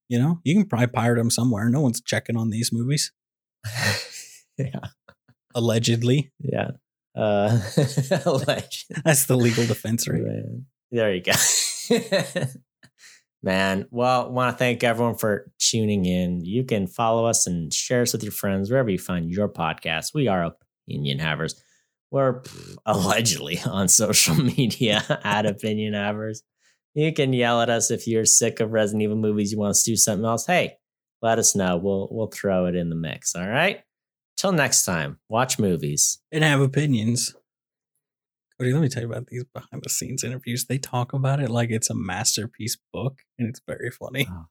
[0.07, 1.69] You know, you can probably pirate them somewhere.
[1.69, 3.11] No one's checking on these movies.
[4.57, 4.79] yeah.
[5.53, 6.71] Allegedly, Yeah.
[7.15, 10.07] Uh, that's the legal defense.
[10.07, 10.65] Man.
[10.91, 11.33] There you go.
[13.41, 16.43] Man, well, want to thank everyone for tuning in.
[16.43, 20.13] You can follow us and share us with your friends wherever you find your podcast.
[20.13, 20.53] We are
[20.87, 21.61] Opinion Havers.
[22.11, 22.41] We're
[22.85, 26.43] allegedly on social media at Opinion Havers.
[26.95, 29.53] You can yell at us if you're sick of Resident Evil movies.
[29.53, 30.45] You want us to do something else.
[30.45, 30.77] Hey,
[31.21, 31.77] let us know.
[31.77, 33.35] We'll we'll throw it in the mix.
[33.35, 33.81] All right.
[34.39, 36.19] Till next time, watch movies.
[36.31, 37.35] and have opinions.
[38.57, 40.65] Cody, let me tell you about these behind the scenes interviews.
[40.65, 44.29] They talk about it like it's a masterpiece book, and it's very funny.
[44.31, 44.45] Oh.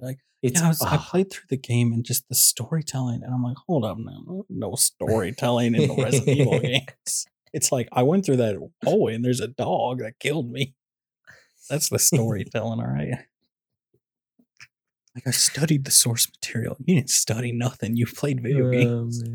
[0.00, 3.22] Like it's yeah, I, was, I oh, played through the game and just the storytelling,
[3.22, 7.26] and I'm like, hold up, no, no storytelling in the Resident Evil games.
[7.52, 10.74] It's like I went through that hallway and there's a dog that killed me.
[11.70, 13.14] That's the storytelling, all right.
[15.14, 16.76] Like I studied the source material.
[16.84, 17.96] You didn't study nothing.
[17.96, 19.22] You played video oh, games.
[19.24, 19.30] oh,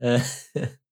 [0.00, 0.22] man.